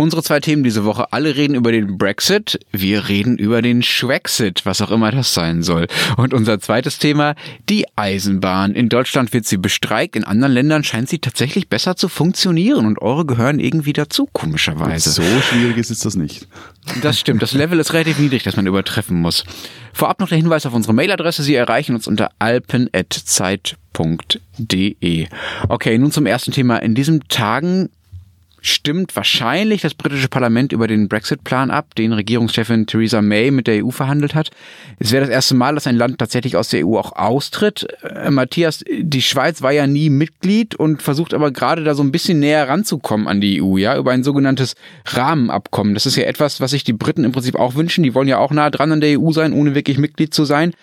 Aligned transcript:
Unsere 0.00 0.22
zwei 0.22 0.40
Themen 0.40 0.62
diese 0.62 0.86
Woche. 0.86 1.12
Alle 1.12 1.36
reden 1.36 1.54
über 1.54 1.72
den 1.72 1.98
Brexit. 1.98 2.58
Wir 2.72 3.10
reden 3.10 3.36
über 3.36 3.60
den 3.60 3.82
Schwexit, 3.82 4.64
was 4.64 4.80
auch 4.80 4.90
immer 4.90 5.10
das 5.10 5.34
sein 5.34 5.62
soll. 5.62 5.88
Und 6.16 6.32
unser 6.32 6.58
zweites 6.58 6.98
Thema, 6.98 7.34
die 7.68 7.84
Eisenbahn. 7.96 8.74
In 8.74 8.88
Deutschland 8.88 9.34
wird 9.34 9.44
sie 9.44 9.58
bestreikt. 9.58 10.16
In 10.16 10.24
anderen 10.24 10.54
Ländern 10.54 10.84
scheint 10.84 11.10
sie 11.10 11.18
tatsächlich 11.18 11.68
besser 11.68 11.96
zu 11.96 12.08
funktionieren. 12.08 12.86
Und 12.86 13.02
eure 13.02 13.26
gehören 13.26 13.60
irgendwie 13.60 13.92
dazu, 13.92 14.26
komischerweise. 14.32 15.10
So 15.10 15.22
schwierig 15.22 15.76
ist 15.76 15.90
das 15.90 16.16
nicht. 16.16 16.48
Das 17.02 17.20
stimmt. 17.20 17.42
Das 17.42 17.52
Level 17.52 17.78
ist 17.78 17.92
relativ 17.92 18.18
niedrig, 18.18 18.42
das 18.42 18.56
man 18.56 18.66
übertreffen 18.66 19.20
muss. 19.20 19.44
Vorab 19.92 20.18
noch 20.18 20.30
der 20.30 20.38
Hinweis 20.38 20.64
auf 20.64 20.72
unsere 20.72 20.94
Mailadresse. 20.94 21.42
Sie 21.42 21.54
erreichen 21.54 21.94
uns 21.94 22.08
unter 22.08 22.30
alpen.zeit.de. 22.38 25.26
Okay, 25.68 25.98
nun 25.98 26.10
zum 26.10 26.24
ersten 26.24 26.52
Thema. 26.52 26.78
In 26.78 26.94
diesen 26.94 27.28
Tagen 27.28 27.90
stimmt 28.62 29.14
wahrscheinlich 29.16 29.82
das 29.82 29.94
britische 29.94 30.28
Parlament 30.28 30.72
über 30.72 30.86
den 30.86 31.08
Brexit-Plan 31.08 31.70
ab, 31.70 31.94
den 31.94 32.12
Regierungschefin 32.12 32.86
Theresa 32.86 33.22
May 33.22 33.50
mit 33.50 33.66
der 33.66 33.84
EU 33.84 33.90
verhandelt 33.90 34.34
hat. 34.34 34.50
Es 34.98 35.12
wäre 35.12 35.24
das 35.24 35.30
erste 35.30 35.54
Mal, 35.54 35.74
dass 35.74 35.86
ein 35.86 35.96
Land 35.96 36.18
tatsächlich 36.18 36.56
aus 36.56 36.68
der 36.68 36.86
EU 36.86 36.96
auch 36.98 37.12
austritt. 37.16 37.86
Äh, 38.02 38.30
Matthias, 38.30 38.84
die 38.88 39.22
Schweiz 39.22 39.62
war 39.62 39.72
ja 39.72 39.86
nie 39.86 40.10
Mitglied 40.10 40.74
und 40.74 41.02
versucht 41.02 41.34
aber 41.34 41.50
gerade 41.50 41.84
da 41.84 41.94
so 41.94 42.02
ein 42.02 42.12
bisschen 42.12 42.40
näher 42.40 42.68
ranzukommen 42.68 43.28
an 43.28 43.40
die 43.40 43.62
EU, 43.62 43.76
ja, 43.76 43.96
über 43.96 44.12
ein 44.12 44.24
sogenanntes 44.24 44.74
Rahmenabkommen. 45.06 45.94
Das 45.94 46.06
ist 46.06 46.16
ja 46.16 46.24
etwas, 46.24 46.60
was 46.60 46.72
sich 46.72 46.84
die 46.84 46.92
Briten 46.92 47.24
im 47.24 47.32
Prinzip 47.32 47.56
auch 47.56 47.74
wünschen. 47.74 48.04
Die 48.04 48.14
wollen 48.14 48.28
ja 48.28 48.38
auch 48.38 48.50
nah 48.50 48.70
dran 48.70 48.92
an 48.92 49.00
der 49.00 49.20
EU 49.20 49.32
sein, 49.32 49.52
ohne 49.52 49.74
wirklich 49.74 49.98
Mitglied 49.98 50.34
zu 50.34 50.44
sein 50.44 50.74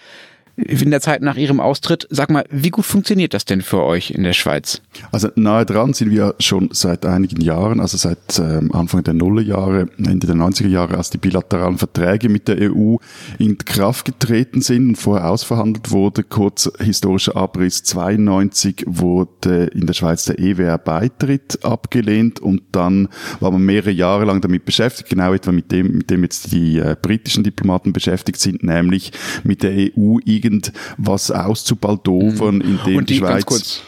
in 0.58 0.90
der 0.90 1.02
Zeit 1.02 1.22
nach 1.22 1.38
Ihrem 1.38 1.60
Austritt. 1.60 2.08
Sag 2.10 2.32
mal, 2.32 2.44
wie 2.50 2.72
gut 2.72 2.86
funktioniert 2.86 3.34
das 3.34 3.46
denn 3.46 3.62
für 3.62 3.84
euch 3.84 4.12
in 4.12 4.24
der 4.24 4.34
Schweiz? 4.34 4.82
Also 5.12 5.30
nahe 5.36 5.66
dran 5.66 5.94
sind 5.94 6.10
wir 6.10 6.36
schon 6.40 6.70
seit 6.72 7.06
einigen 7.06 7.42
Jahren, 7.42 7.80
also 7.80 7.98
seit 7.98 8.40
ähm, 8.40 8.72
Anfang 8.74 9.04
der 9.04 9.14
Nullerjahre, 9.14 9.88
Ende 9.98 10.26
der 10.26 10.36
90er 10.36 10.68
Jahre, 10.68 10.98
als 10.98 11.12
die 11.12 11.20
bilateralen 11.20 11.78
Verträge 11.78 12.28
mit 12.30 12.48
der 12.48 12.72
EU 12.72 12.96
in 13.38 13.58
Kraft 13.60 14.06
getreten 14.06 14.62
sind 14.62 14.90
und 14.90 14.96
vorher 14.96 15.30
ausverhandelt 15.30 15.92
wurde. 15.92 16.24
Kurz 16.24 16.70
historischer 16.80 17.36
Abriss 17.36 17.84
92 17.84 18.86
wurde 18.88 19.66
in 19.74 19.86
der 19.86 19.94
Schweiz 19.94 20.26
der 20.26 20.40
EWR-Beitritt 20.40 21.64
abgelehnt 21.64 22.40
und 22.40 22.64
dann 22.72 23.10
war 23.40 23.52
man 23.52 23.62
mehrere 23.62 23.92
Jahre 23.92 24.26
lang 24.26 24.42
damit 24.42 24.66
beschäftigt, 24.66 25.10
genau 25.10 25.34
etwa 25.34 25.52
mit 25.52 25.72
dem, 25.72 26.00
mit 26.00 26.10
dem 26.10 26.24
jetzt 26.24 26.52
die 26.52 26.80
äh, 26.80 26.96
britischen 27.00 27.44
Diplomaten 27.44 27.94
beschäftigt 27.94 28.40
sind, 28.40 28.64
nämlich 28.64 29.12
mit 29.44 29.62
der 29.62 29.72
EU 29.72 30.18
irgendwas 30.48 31.31
auszubaldowern, 31.31 32.56
mhm. 32.56 32.62
indem 32.62 32.98
Und 32.98 33.09
die, 33.09 33.14
die 33.14 33.20
Schweiz... 33.20 33.45
Kurz, 33.45 33.81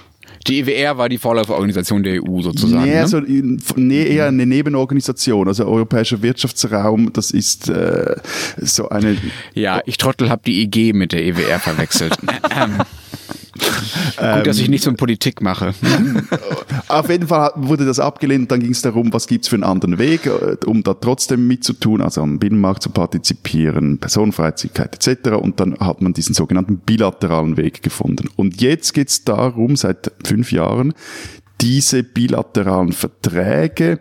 die 0.48 0.60
EWR 0.62 0.98
war 0.98 1.10
die 1.10 1.18
Vorläuferorganisation 1.18 2.02
der 2.02 2.24
EU 2.24 2.42
sozusagen. 2.42 2.86
Nee, 2.86 2.94
ne? 2.94 3.02
also, 3.02 3.22
nee, 3.76 4.08
eher 4.08 4.28
eine 4.28 4.46
Nebenorganisation. 4.46 5.48
Also 5.48 5.66
Europäischer 5.66 6.22
Wirtschaftsraum, 6.22 7.12
das 7.12 7.32
ist 7.32 7.70
äh, 7.70 8.16
so 8.58 8.88
eine. 8.90 9.18
Ja, 9.54 9.82
ich 9.86 9.98
Trottel 9.98 10.30
habe 10.30 10.42
die 10.46 10.62
IG 10.64 10.94
mit 10.94 11.12
der 11.12 11.26
EWR 11.26 11.60
verwechselt. 11.60 12.18
Gut, 14.20 14.48
dass 14.48 14.60
ich 14.60 14.70
nicht 14.70 14.84
so 14.84 14.90
eine 14.90 14.98
Politik 14.98 15.42
mache. 15.42 15.74
Auf 16.88 17.10
jeden 17.10 17.28
Fall 17.28 17.52
wurde 17.56 17.86
das 17.86 18.00
abgelehnt. 18.00 18.52
Dann 18.52 18.60
ging 18.60 18.72
es 18.72 18.82
darum, 18.82 19.14
was 19.14 19.28
gibt's 19.28 19.48
für 19.48 19.56
einen 19.56 19.64
anderen 19.64 19.98
Weg, 19.98 20.26
äh, 20.26 20.58
um 20.66 20.84
da 20.84 20.94
trotzdem 20.94 21.48
mitzutun, 21.48 22.02
also 22.02 22.22
am 22.22 22.40
Binnenmarkt 22.40 22.84
zu 22.84 22.90
partizipieren, 22.90 24.00
Personenfreizügigkeit 24.00 24.96
etc. 24.96 25.30
Und 25.30 25.60
dann 25.60 25.78
hat 25.80 26.02
man 26.02 26.14
diesen 26.14 26.36
sogenannten 26.36 26.80
bilateralen 26.80 27.58
Weg 27.58 27.82
gefunden. 27.82 28.30
Und 28.36 28.62
jetzt 28.62 28.94
geht's 28.94 29.24
darum, 29.24 29.76
seit 29.76 30.12
fünf 30.26 30.52
Jahren, 30.52 30.94
diese 31.62 32.04
bilateralen 32.04 32.94
Verträge, 32.94 34.00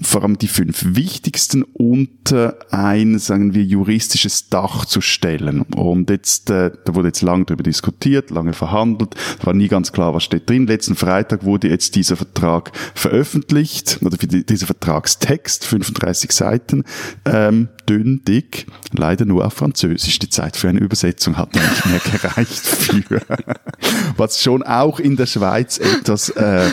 vor 0.00 0.22
allem 0.22 0.38
die 0.38 0.48
fünf 0.48 0.84
wichtigsten, 0.94 1.62
unter 1.62 2.58
ein, 2.70 3.18
sagen 3.18 3.54
wir, 3.54 3.62
juristisches 3.62 4.50
Dach 4.50 4.84
zu 4.84 5.00
stellen. 5.00 5.62
Und 5.62 6.10
jetzt, 6.10 6.50
äh, 6.50 6.70
da 6.84 6.94
wurde 6.94 7.08
jetzt 7.08 7.22
lange 7.22 7.46
darüber 7.46 7.62
diskutiert, 7.62 8.30
lange 8.30 8.52
verhandelt, 8.52 9.14
war 9.42 9.54
nie 9.54 9.68
ganz 9.68 9.92
klar, 9.92 10.14
was 10.14 10.24
steht 10.24 10.48
drin. 10.48 10.66
Letzten 10.66 10.96
Freitag 10.96 11.44
wurde 11.44 11.68
jetzt 11.68 11.94
dieser 11.94 12.16
Vertrag 12.16 12.72
veröffentlicht, 12.94 13.98
oder 14.02 14.16
dieser 14.16 14.66
Vertragstext, 14.66 15.64
35 15.64 16.32
Seiten, 16.32 16.84
ähm, 17.24 17.68
dünn, 17.88 18.22
dick, 18.26 18.66
leider 18.92 19.24
nur 19.24 19.46
auf 19.46 19.54
Französisch. 19.54 20.18
Die 20.18 20.28
Zeit 20.28 20.56
für 20.56 20.68
eine 20.68 20.80
Übersetzung 20.80 21.36
hat 21.36 21.54
nicht 21.54 21.86
mehr 21.86 22.00
gereicht 22.00 22.66
für. 22.66 23.22
Was 24.16 24.42
schon 24.42 24.62
auch 24.62 25.00
in 25.00 25.16
der 25.16 25.26
Schweiz 25.26 25.78
etwas 25.78 26.28
äh, 26.30 26.70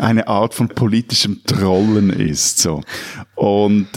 eine 0.00 0.28
Art 0.28 0.54
von 0.54 0.68
politischem 0.68 1.42
Trollen 1.44 2.10
ist. 2.10 2.58
So. 2.58 2.82
Und 3.34 3.88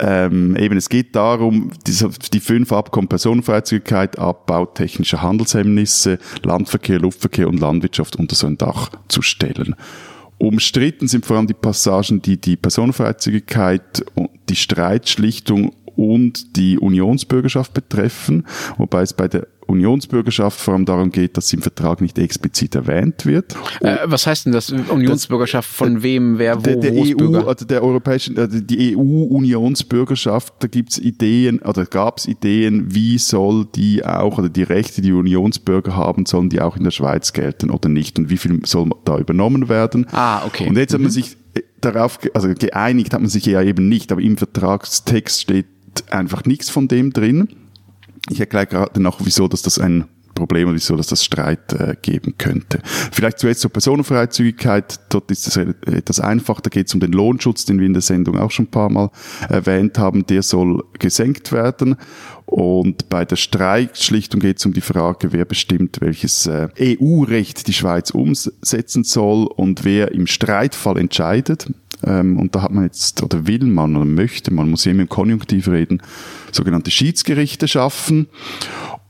ähm, 0.00 0.56
eben, 0.56 0.76
es 0.76 0.88
geht 0.88 1.16
darum, 1.16 1.72
diese, 1.86 2.10
die 2.32 2.40
fünf 2.40 2.72
Abkommen 2.72 3.08
Personenfreizügigkeit, 3.08 4.18
Abbau 4.18 4.66
technischer 4.66 5.22
Handelshemmnisse, 5.22 6.18
Landverkehr, 6.42 7.00
Luftverkehr 7.00 7.48
und 7.48 7.58
Landwirtschaft 7.58 8.16
unter 8.16 8.36
so 8.36 8.46
ein 8.46 8.58
Dach 8.58 8.90
zu 9.08 9.22
stellen. 9.22 9.74
Umstritten 10.38 11.08
sind 11.08 11.26
vor 11.26 11.36
allem 11.36 11.48
die 11.48 11.54
Passagen, 11.54 12.22
die 12.22 12.40
die 12.40 12.56
Personenfreizügigkeit, 12.56 14.04
die 14.48 14.56
Streitschlichtung 14.56 15.72
und 15.98 16.56
die 16.56 16.78
Unionsbürgerschaft 16.78 17.74
betreffen, 17.74 18.46
wobei 18.76 19.02
es 19.02 19.12
bei 19.12 19.26
der 19.26 19.48
Unionsbürgerschaft 19.66 20.58
vor 20.58 20.74
allem 20.74 20.84
darum 20.84 21.10
geht, 21.10 21.36
dass 21.36 21.48
sie 21.48 21.56
im 21.56 21.62
Vertrag 21.62 22.00
nicht 22.00 22.16
explizit 22.18 22.76
erwähnt 22.76 23.26
wird. 23.26 23.56
Äh, 23.80 23.96
was 24.04 24.26
heißt 24.26 24.46
denn 24.46 24.52
das? 24.52 24.70
Unionsbürgerschaft 24.70 25.68
von 25.68 25.94
das, 25.94 26.02
wem, 26.04 26.38
wer, 26.38 26.56
wo, 26.56 26.60
der, 26.60 26.76
der 26.76 26.92
EU, 26.92 27.40
also 27.40 27.64
der 27.64 27.82
europäischen, 27.82 28.38
also 28.38 28.60
die 28.60 28.96
EU-Unionsbürgerschaft, 28.96 30.54
da 30.60 30.68
gibt's 30.68 30.98
Ideen, 30.98 31.58
oder 31.58 31.84
gab's 31.84 32.26
Ideen, 32.26 32.94
wie 32.94 33.18
soll 33.18 33.66
die 33.74 34.06
auch, 34.06 34.38
oder 34.38 34.48
die 34.48 34.62
Rechte, 34.62 35.02
die 35.02 35.12
Unionsbürger 35.12 35.96
haben, 35.96 36.26
sollen 36.26 36.48
die 36.48 36.60
auch 36.60 36.76
in 36.76 36.84
der 36.84 36.92
Schweiz 36.92 37.32
gelten 37.32 37.70
oder 37.70 37.88
nicht 37.88 38.20
und 38.20 38.30
wie 38.30 38.38
viel 38.38 38.60
soll 38.64 38.90
da 39.04 39.18
übernommen 39.18 39.68
werden? 39.68 40.06
Ah, 40.12 40.46
okay. 40.46 40.68
Und 40.68 40.78
jetzt 40.78 40.92
mhm. 40.92 40.94
hat 40.94 41.00
man 41.00 41.10
mhm. 41.10 41.14
sich 41.14 41.36
darauf, 41.80 42.18
also 42.34 42.48
geeinigt 42.54 43.12
hat 43.12 43.20
man 43.20 43.30
sich 43.30 43.44
ja 43.46 43.62
eben 43.62 43.88
nicht, 43.88 44.12
aber 44.12 44.20
im 44.20 44.36
Vertragstext 44.36 45.42
steht 45.42 45.66
einfach 46.10 46.44
nichts 46.44 46.70
von 46.70 46.88
dem 46.88 47.12
drin. 47.12 47.48
Ich 48.30 48.40
erkläre 48.40 48.66
gerade 48.66 49.00
noch, 49.00 49.20
wieso 49.24 49.48
dass 49.48 49.62
das 49.62 49.78
ein 49.78 50.04
Problem 50.38 50.68
und 50.68 50.74
wieso 50.74 50.96
dass 50.96 51.08
das 51.08 51.24
Streit 51.24 51.72
äh, 51.72 51.96
geben 52.00 52.34
könnte. 52.38 52.80
Vielleicht 52.84 53.40
zuerst 53.40 53.60
zur 53.60 53.72
Personenfreizügigkeit. 53.72 55.00
Dort 55.08 55.30
ist 55.32 55.48
es 55.48 55.56
etwas 55.56 56.20
einfacher. 56.20 56.62
Da 56.62 56.70
geht 56.70 56.86
es 56.86 56.94
um 56.94 57.00
den 57.00 57.12
Lohnschutz, 57.12 57.64
den 57.64 57.80
wir 57.80 57.86
in 57.86 57.92
der 57.92 58.02
Sendung 58.02 58.38
auch 58.38 58.52
schon 58.52 58.66
ein 58.66 58.70
paar 58.70 58.88
Mal 58.88 59.10
erwähnt 59.48 59.98
haben. 59.98 60.26
Der 60.26 60.42
soll 60.42 60.84
gesenkt 60.98 61.50
werden. 61.50 61.96
Und 62.46 63.08
bei 63.08 63.24
der 63.24 63.36
Streikschlichtung 63.36 64.40
geht 64.40 64.58
es 64.58 64.66
um 64.66 64.72
die 64.72 64.80
Frage, 64.80 65.32
wer 65.32 65.44
bestimmt, 65.44 66.00
welches 66.00 66.46
äh, 66.46 66.68
EU-Recht 66.80 67.66
die 67.66 67.72
Schweiz 67.72 68.10
umsetzen 68.10 69.04
soll 69.04 69.46
und 69.46 69.84
wer 69.84 70.12
im 70.12 70.26
Streitfall 70.26 70.98
entscheidet. 70.98 71.66
Ähm, 72.04 72.38
und 72.38 72.54
da 72.54 72.62
hat 72.62 72.72
man 72.72 72.84
jetzt, 72.84 73.22
oder 73.22 73.46
will 73.46 73.64
man, 73.64 73.96
oder 73.96 74.04
möchte, 74.04 74.52
man 74.52 74.70
muss 74.70 74.86
immer 74.86 75.02
im 75.02 75.08
Konjunktiv 75.08 75.68
reden, 75.68 76.02
sogenannte 76.52 76.90
Schiedsgerichte 76.90 77.68
schaffen. 77.68 78.28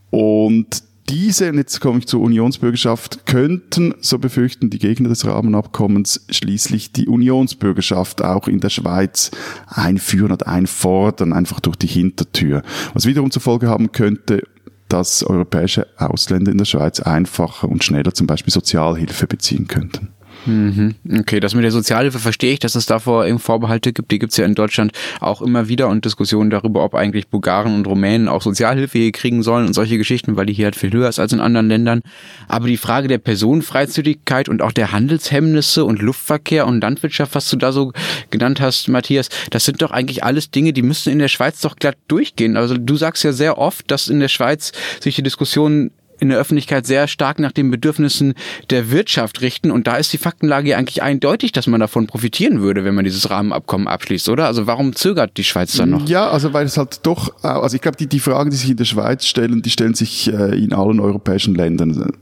Und 0.09 0.83
diese, 1.09 1.49
und 1.49 1.57
jetzt 1.57 1.81
komme 1.81 1.99
ich 1.99 2.05
zur 2.05 2.21
Unionsbürgerschaft, 2.21 3.25
könnten, 3.25 3.95
so 3.99 4.19
befürchten 4.19 4.69
die 4.69 4.77
Gegner 4.77 5.09
des 5.09 5.25
Rahmenabkommens, 5.25 6.25
schließlich 6.29 6.91
die 6.91 7.07
Unionsbürgerschaft 7.07 8.23
auch 8.23 8.47
in 8.47 8.59
der 8.59 8.69
Schweiz 8.69 9.31
einführen 9.65 10.31
oder 10.31 10.47
einfordern, 10.47 11.33
einfach 11.33 11.59
durch 11.61 11.77
die 11.77 11.87
Hintertür. 11.87 12.61
Was 12.93 13.07
wiederum 13.07 13.31
zur 13.31 13.41
Folge 13.41 13.67
haben 13.67 13.91
könnte, 13.91 14.43
dass 14.87 15.23
europäische 15.23 15.87
Ausländer 15.97 16.51
in 16.51 16.59
der 16.59 16.65
Schweiz 16.65 16.99
einfacher 16.99 17.69
und 17.69 17.83
schneller 17.83 18.13
zum 18.13 18.27
Beispiel 18.27 18.53
Sozialhilfe 18.53 19.25
beziehen 19.25 19.67
könnten. 19.67 20.09
Mhm. 20.45 20.95
Okay, 21.19 21.39
das 21.39 21.53
mit 21.53 21.63
der 21.63 21.71
Sozialhilfe 21.71 22.19
verstehe 22.19 22.53
ich, 22.53 22.59
dass 22.59 22.75
es 22.75 22.85
davor 22.85 23.25
eben 23.25 23.39
Vorbehalte 23.39 23.93
gibt. 23.93 24.11
Die 24.11 24.19
gibt 24.19 24.31
es 24.31 24.37
ja 24.37 24.45
in 24.45 24.55
Deutschland 24.55 24.93
auch 25.19 25.41
immer 25.41 25.67
wieder 25.67 25.89
und 25.89 26.05
Diskussionen 26.05 26.49
darüber, 26.49 26.83
ob 26.83 26.95
eigentlich 26.95 27.27
Bulgaren 27.27 27.75
und 27.75 27.87
Rumänen 27.87 28.27
auch 28.27 28.41
Sozialhilfe 28.41 28.97
hier 28.97 29.11
kriegen 29.11 29.43
sollen 29.43 29.67
und 29.67 29.73
solche 29.73 29.97
Geschichten, 29.97 30.37
weil 30.37 30.45
die 30.45 30.53
hier 30.53 30.65
halt 30.65 30.75
viel 30.75 30.91
höher 30.91 31.09
ist 31.09 31.19
als 31.19 31.33
in 31.33 31.39
anderen 31.39 31.67
Ländern. 31.67 32.01
Aber 32.47 32.67
die 32.67 32.77
Frage 32.77 33.07
der 33.07 33.17
Personenfreizügigkeit 33.17 34.49
und 34.49 34.61
auch 34.61 34.71
der 34.71 34.91
Handelshemmnisse 34.91 35.83
und 35.83 36.01
Luftverkehr 36.01 36.65
und 36.67 36.81
Landwirtschaft, 36.81 37.35
was 37.35 37.49
du 37.49 37.57
da 37.57 37.71
so 37.71 37.91
genannt 38.29 38.61
hast, 38.61 38.87
Matthias, 38.87 39.29
das 39.49 39.65
sind 39.65 39.81
doch 39.81 39.91
eigentlich 39.91 40.23
alles 40.23 40.51
Dinge, 40.51 40.73
die 40.73 40.81
müssen 40.81 41.11
in 41.11 41.19
der 41.19 41.27
Schweiz 41.27 41.59
doch 41.61 41.75
glatt 41.75 41.97
durchgehen. 42.07 42.57
Also 42.57 42.77
du 42.77 42.95
sagst 42.95 43.23
ja 43.23 43.33
sehr 43.33 43.57
oft, 43.57 43.89
dass 43.91 44.07
in 44.07 44.19
der 44.19 44.29
Schweiz 44.29 44.71
sich 44.99 45.15
die 45.15 45.23
Diskussion 45.23 45.91
in 46.19 46.29
der 46.29 46.37
Öffentlichkeit 46.37 46.85
sehr 46.85 47.07
stark 47.07 47.39
nach 47.39 47.51
den 47.51 47.71
Bedürfnissen 47.71 48.33
der 48.69 48.91
Wirtschaft 48.91 49.41
richten. 49.41 49.71
Und 49.71 49.87
da 49.87 49.97
ist 49.97 50.13
die 50.13 50.17
Faktenlage 50.17 50.77
eigentlich 50.77 51.01
eindeutig, 51.01 51.51
dass 51.51 51.67
man 51.67 51.79
davon 51.79 52.07
profitieren 52.07 52.61
würde, 52.61 52.83
wenn 52.83 52.95
man 52.95 53.05
dieses 53.05 53.29
Rahmenabkommen 53.29 53.87
abschließt, 53.87 54.29
oder? 54.29 54.45
Also 54.45 54.67
warum 54.67 54.95
zögert 54.95 55.37
die 55.37 55.43
Schweiz 55.43 55.75
dann 55.75 55.91
noch? 55.91 56.07
Ja, 56.07 56.29
also 56.29 56.53
weil 56.53 56.65
es 56.65 56.77
halt 56.77 57.01
doch, 57.03 57.43
also 57.43 57.75
ich 57.75 57.81
glaube, 57.81 57.97
die, 57.97 58.07
die 58.07 58.19
Fragen, 58.19 58.49
die 58.51 58.57
sich 58.57 58.71
in 58.71 58.77
der 58.77 58.85
Schweiz 58.85 59.25
stellen, 59.25 59.61
die 59.61 59.69
stellen 59.69 59.93
sich 59.93 60.31
äh, 60.31 60.57
in 60.61 60.73
allen 60.73 60.99
europäischen 60.99 61.55
Ländern 61.55 62.13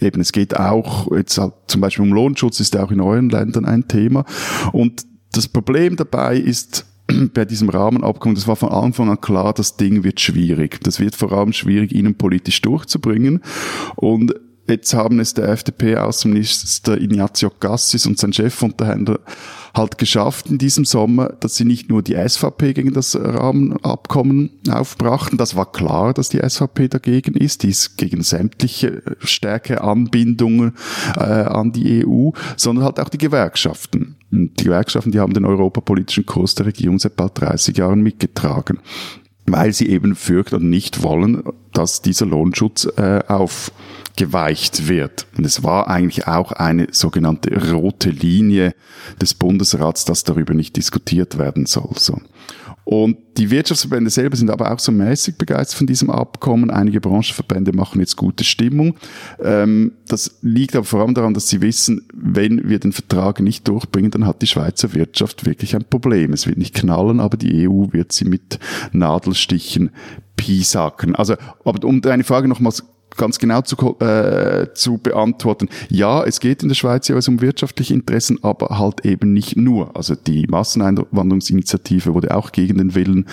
eben, 0.00 0.20
es 0.20 0.32
geht 0.32 0.56
auch, 0.56 1.10
jetzt 1.12 1.38
halt 1.38 1.54
zum 1.66 1.80
Beispiel 1.80 2.04
um 2.04 2.12
Lohnschutz 2.12 2.60
ist 2.60 2.74
ja 2.74 2.84
auch 2.84 2.90
in 2.90 3.00
euren 3.00 3.30
Ländern 3.30 3.64
ein 3.64 3.88
Thema. 3.88 4.24
Und 4.72 5.04
das 5.32 5.48
Problem 5.48 5.96
dabei 5.96 6.36
ist, 6.36 6.84
bei 7.34 7.44
diesem 7.44 7.68
Rahmenabkommen, 7.68 8.34
das 8.34 8.46
war 8.48 8.56
von 8.56 8.70
Anfang 8.70 9.10
an 9.10 9.20
klar, 9.20 9.52
das 9.52 9.76
Ding 9.76 10.04
wird 10.04 10.20
schwierig. 10.20 10.80
Das 10.82 11.00
wird 11.00 11.14
vor 11.14 11.32
allem 11.32 11.52
schwierig, 11.52 11.94
innenpolitisch 11.94 12.60
durchzubringen. 12.62 13.40
Und 13.96 14.34
jetzt 14.66 14.94
haben 14.94 15.20
es 15.20 15.34
der 15.34 15.48
FDP-Außenminister 15.48 17.00
Ignazio 17.00 17.50
Cassis 17.50 18.06
und 18.06 18.18
sein 18.18 18.32
Chefunterhändler 18.32 19.20
halt 19.74 19.98
geschafft 19.98 20.46
in 20.48 20.58
diesem 20.58 20.84
Sommer, 20.84 21.30
dass 21.40 21.56
sie 21.56 21.64
nicht 21.64 21.88
nur 21.88 22.02
die 22.02 22.14
SVP 22.14 22.74
gegen 22.74 22.92
das 22.92 23.16
Rahmenabkommen 23.16 24.50
aufbrachten. 24.70 25.36
Das 25.36 25.56
war 25.56 25.70
klar, 25.70 26.14
dass 26.14 26.28
die 26.28 26.38
SVP 26.38 26.88
dagegen 26.88 27.34
ist. 27.34 27.64
Die 27.64 27.70
ist 27.70 27.96
gegen 27.96 28.22
sämtliche 28.22 29.02
stärkere 29.18 29.80
Anbindungen 29.80 30.74
äh, 31.16 31.20
an 31.20 31.72
die 31.72 32.06
EU, 32.06 32.30
sondern 32.56 32.84
halt 32.84 33.00
auch 33.00 33.08
die 33.08 33.18
Gewerkschaften. 33.18 34.14
Und 34.30 34.60
die 34.60 34.64
Gewerkschaften, 34.64 35.10
die 35.10 35.20
haben 35.20 35.34
den 35.34 35.44
europapolitischen 35.44 36.26
Kurs 36.26 36.54
der 36.54 36.66
Regierung 36.66 36.98
seit 36.98 37.16
bald 37.16 37.40
30 37.40 37.76
Jahren 37.76 38.00
mitgetragen 38.00 38.78
weil 39.46 39.72
sie 39.72 39.88
eben 39.88 40.14
fürchten 40.14 40.56
und 40.56 40.70
nicht 40.70 41.02
wollen, 41.02 41.42
dass 41.72 42.02
dieser 42.02 42.26
Lohnschutz 42.26 42.86
äh, 42.96 43.20
auf 43.28 43.70
geweicht 44.16 44.88
wird. 44.88 45.26
Und 45.36 45.44
es 45.44 45.62
war 45.62 45.88
eigentlich 45.88 46.26
auch 46.28 46.52
eine 46.52 46.88
sogenannte 46.92 47.72
rote 47.72 48.10
Linie 48.10 48.74
des 49.20 49.34
Bundesrats, 49.34 50.04
dass 50.04 50.24
darüber 50.24 50.54
nicht 50.54 50.76
diskutiert 50.76 51.36
werden 51.36 51.66
soll. 51.66 51.90
So. 51.96 52.20
Und 52.84 53.16
die 53.38 53.50
Wirtschaftsverbände 53.50 54.10
selber 54.10 54.36
sind 54.36 54.50
aber 54.50 54.70
auch 54.70 54.78
so 54.78 54.92
mäßig 54.92 55.36
begeistert 55.36 55.78
von 55.78 55.86
diesem 55.86 56.10
Abkommen. 56.10 56.70
Einige 56.70 57.00
Branchenverbände 57.00 57.72
machen 57.72 58.00
jetzt 58.00 58.16
gute 58.16 58.44
Stimmung. 58.44 58.96
Ähm, 59.42 59.92
das 60.06 60.38
liegt 60.42 60.76
aber 60.76 60.84
vor 60.84 61.00
allem 61.00 61.14
daran, 61.14 61.34
dass 61.34 61.48
sie 61.48 61.62
wissen, 61.62 62.06
wenn 62.12 62.68
wir 62.68 62.78
den 62.78 62.92
Vertrag 62.92 63.40
nicht 63.40 63.66
durchbringen, 63.66 64.10
dann 64.10 64.26
hat 64.26 64.42
die 64.42 64.46
Schweizer 64.46 64.92
Wirtschaft 64.94 65.46
wirklich 65.46 65.74
ein 65.74 65.84
Problem. 65.84 66.32
Es 66.32 66.46
wird 66.46 66.58
nicht 66.58 66.74
knallen, 66.74 67.20
aber 67.20 67.38
die 67.38 67.68
EU 67.68 67.92
wird 67.92 68.12
sie 68.12 68.26
mit 68.26 68.58
Nadelstichen 68.92 69.90
piesacken. 70.36 71.14
Also, 71.14 71.36
aber 71.64 71.86
um 71.86 72.02
deine 72.02 72.24
Frage 72.24 72.48
nochmals 72.48 72.84
ganz 73.16 73.38
genau 73.38 73.62
zu, 73.62 73.98
äh, 74.00 74.72
zu 74.74 74.98
beantworten. 74.98 75.68
Ja, 75.88 76.24
es 76.24 76.40
geht 76.40 76.62
in 76.62 76.68
der 76.68 76.74
Schweiz 76.74 77.08
ja 77.08 77.16
um 77.28 77.40
wirtschaftliche 77.40 77.94
Interessen, 77.94 78.38
aber 78.42 78.78
halt 78.78 79.04
eben 79.04 79.32
nicht 79.32 79.56
nur. 79.56 79.96
Also 79.96 80.14
die 80.14 80.46
Masseneinwanderungsinitiative 80.46 82.14
wurde 82.14 82.34
auch 82.36 82.52
gegen 82.52 82.78
den 82.78 82.94
Willen 82.94 83.26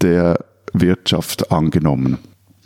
der 0.00 0.44
Wirtschaft 0.72 1.50
angenommen. 1.50 2.18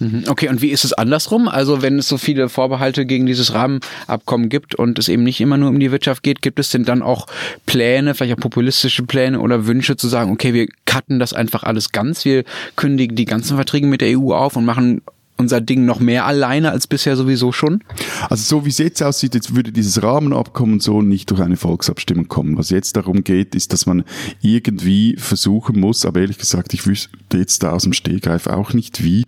Mhm. 0.03 0.25
Okay, 0.27 0.49
und 0.49 0.61
wie 0.63 0.71
ist 0.71 0.85
es 0.85 0.93
andersrum? 0.93 1.49
Also 1.49 1.81
wenn 1.83 1.99
es 1.99 2.09
so 2.09 2.19
viele 2.19 2.49
Vorbehalte 2.49 3.07
gegen 3.07 3.27
dieses 3.27 3.55
Rahmenabkommen 3.55 4.49
gibt 4.49 4.75
und 4.75 4.99
es 4.99 5.09
eben 5.09 5.23
nicht 5.23 5.41
immer 5.41 5.57
nur 5.57 5.69
um 5.69 5.79
die 5.79 5.93
Wirtschaft 5.93 6.23
geht, 6.23 6.43
gibt 6.43 6.59
es 6.59 6.71
denn 6.71 6.85
dann 6.85 7.03
auch 7.03 7.27
Pläne, 7.67 8.15
vielleicht 8.15 8.37
auch 8.37 8.43
populistische 8.43 9.05
Pläne 9.05 9.41
oder 9.41 9.67
Wünsche 9.67 9.97
zu 9.97 10.09
sagen, 10.09 10.33
okay, 10.33 10.55
wir 10.55 10.67
cutten 10.87 11.19
das 11.19 11.33
einfach 11.33 11.63
alles 11.63 11.93
ganz, 11.93 12.25
wir 12.25 12.45
kündigen 12.75 13.17
die 13.17 13.27
ganzen 13.27 13.57
Verträge 13.57 13.87
mit 13.87 14.01
der 14.01 14.19
EU 14.19 14.33
auf 14.35 14.57
und 14.57 14.65
machen 14.65 15.03
unser 15.43 15.61
Ding 15.61 15.85
noch 15.85 16.00
mehr 16.00 16.25
alleine 16.25 16.71
als 16.71 16.87
bisher 16.87 17.17
sowieso 17.17 17.53
schon? 17.53 17.83
Also 18.31 18.43
so 18.44 18.65
wie 18.65 18.71
es 18.71 18.79
jetzt 18.79 19.03
aussieht, 19.03 19.35
jetzt 19.35 19.55
würde 19.55 19.73
dieses 19.73 20.03
Rahmenabkommen 20.03 20.81
so 20.81 21.03
nicht 21.03 21.31
durch 21.31 21.41
eine 21.41 21.56
Volksabstimmung 21.56 22.29
kommen. 22.29 22.56
Was 22.56 22.71
jetzt 22.71 22.97
darum 22.97 23.25
geht, 23.25 23.55
ist, 23.55 23.73
dass 23.73 23.87
man 23.87 24.05
irgendwie 24.41 25.17
versuchen 25.19 25.79
muss, 25.79 26.06
aber 26.06 26.21
ehrlich 26.21 26.39
gesagt, 26.39 26.73
ich 26.73 26.87
wüsste 26.87 27.11
jetzt 27.35 27.62
da 27.62 27.73
aus 27.73 27.83
dem 27.83 27.93
Stehgreif 27.93 28.47
auch 28.47 28.73
nicht 28.73 29.03
wie, 29.03 29.25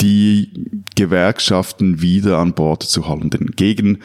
die 0.00 0.50
Gewerkschaften 0.94 2.00
wieder 2.00 2.38
an 2.38 2.54
Bord 2.54 2.84
zu 2.84 3.08
halten. 3.08 3.30
Denn 3.30 3.46
gegen 3.56 3.98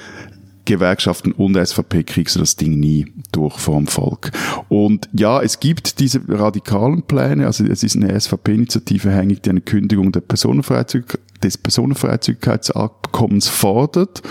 Gewerkschaften 0.65 1.31
und 1.31 1.55
SVP 1.55 2.03
kriegst 2.03 2.35
du 2.35 2.39
das 2.39 2.55
Ding 2.55 2.79
nie 2.79 3.11
durch 3.31 3.57
vom 3.57 3.87
Volk. 3.87 4.31
Und 4.69 5.09
ja, 5.13 5.41
es 5.41 5.59
gibt 5.59 5.99
diese 5.99 6.21
radikalen 6.27 7.03
Pläne, 7.03 7.45
also 7.45 7.65
es 7.65 7.83
ist 7.83 7.95
eine 7.95 8.19
SVP-Initiative 8.19 9.11
hängig, 9.11 9.41
die 9.41 9.49
eine 9.49 9.61
Kündigung 9.61 10.11
der 10.11 10.21
Personenfreizügigkeit, 10.21 11.21
des 11.43 11.57
Personenfreizügigkeitsabkommens 11.57 13.49
fordert. 13.49 14.21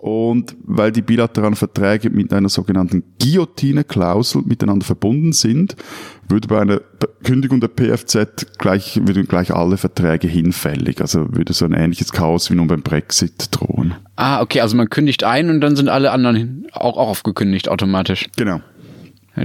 Und 0.00 0.56
weil 0.64 0.92
die 0.92 1.02
bilateralen 1.02 1.56
Verträge 1.56 2.08
mit 2.08 2.32
einer 2.32 2.48
sogenannten 2.48 3.02
Guillotine-Klausel 3.20 4.40
miteinander 4.46 4.86
verbunden 4.86 5.32
sind, 5.32 5.76
würde 6.26 6.48
bei 6.48 6.58
einer 6.58 6.80
Kündigung 7.22 7.60
der 7.60 7.68
PFZ 7.68 8.56
gleich, 8.56 8.98
würden 9.04 9.26
gleich 9.26 9.52
alle 9.54 9.76
Verträge 9.76 10.26
hinfällig. 10.26 11.02
Also 11.02 11.34
würde 11.36 11.52
so 11.52 11.66
ein 11.66 11.74
ähnliches 11.74 12.12
Chaos 12.12 12.50
wie 12.50 12.54
nun 12.54 12.66
beim 12.66 12.80
Brexit 12.80 13.48
drohen. 13.50 13.94
Ah, 14.16 14.40
okay, 14.40 14.62
also 14.62 14.74
man 14.74 14.88
kündigt 14.88 15.22
ein 15.22 15.50
und 15.50 15.60
dann 15.60 15.76
sind 15.76 15.90
alle 15.90 16.12
anderen 16.12 16.66
auch, 16.72 16.96
auch 16.96 17.08
aufgekündigt 17.08 17.68
automatisch. 17.68 18.30
Genau. 18.36 18.62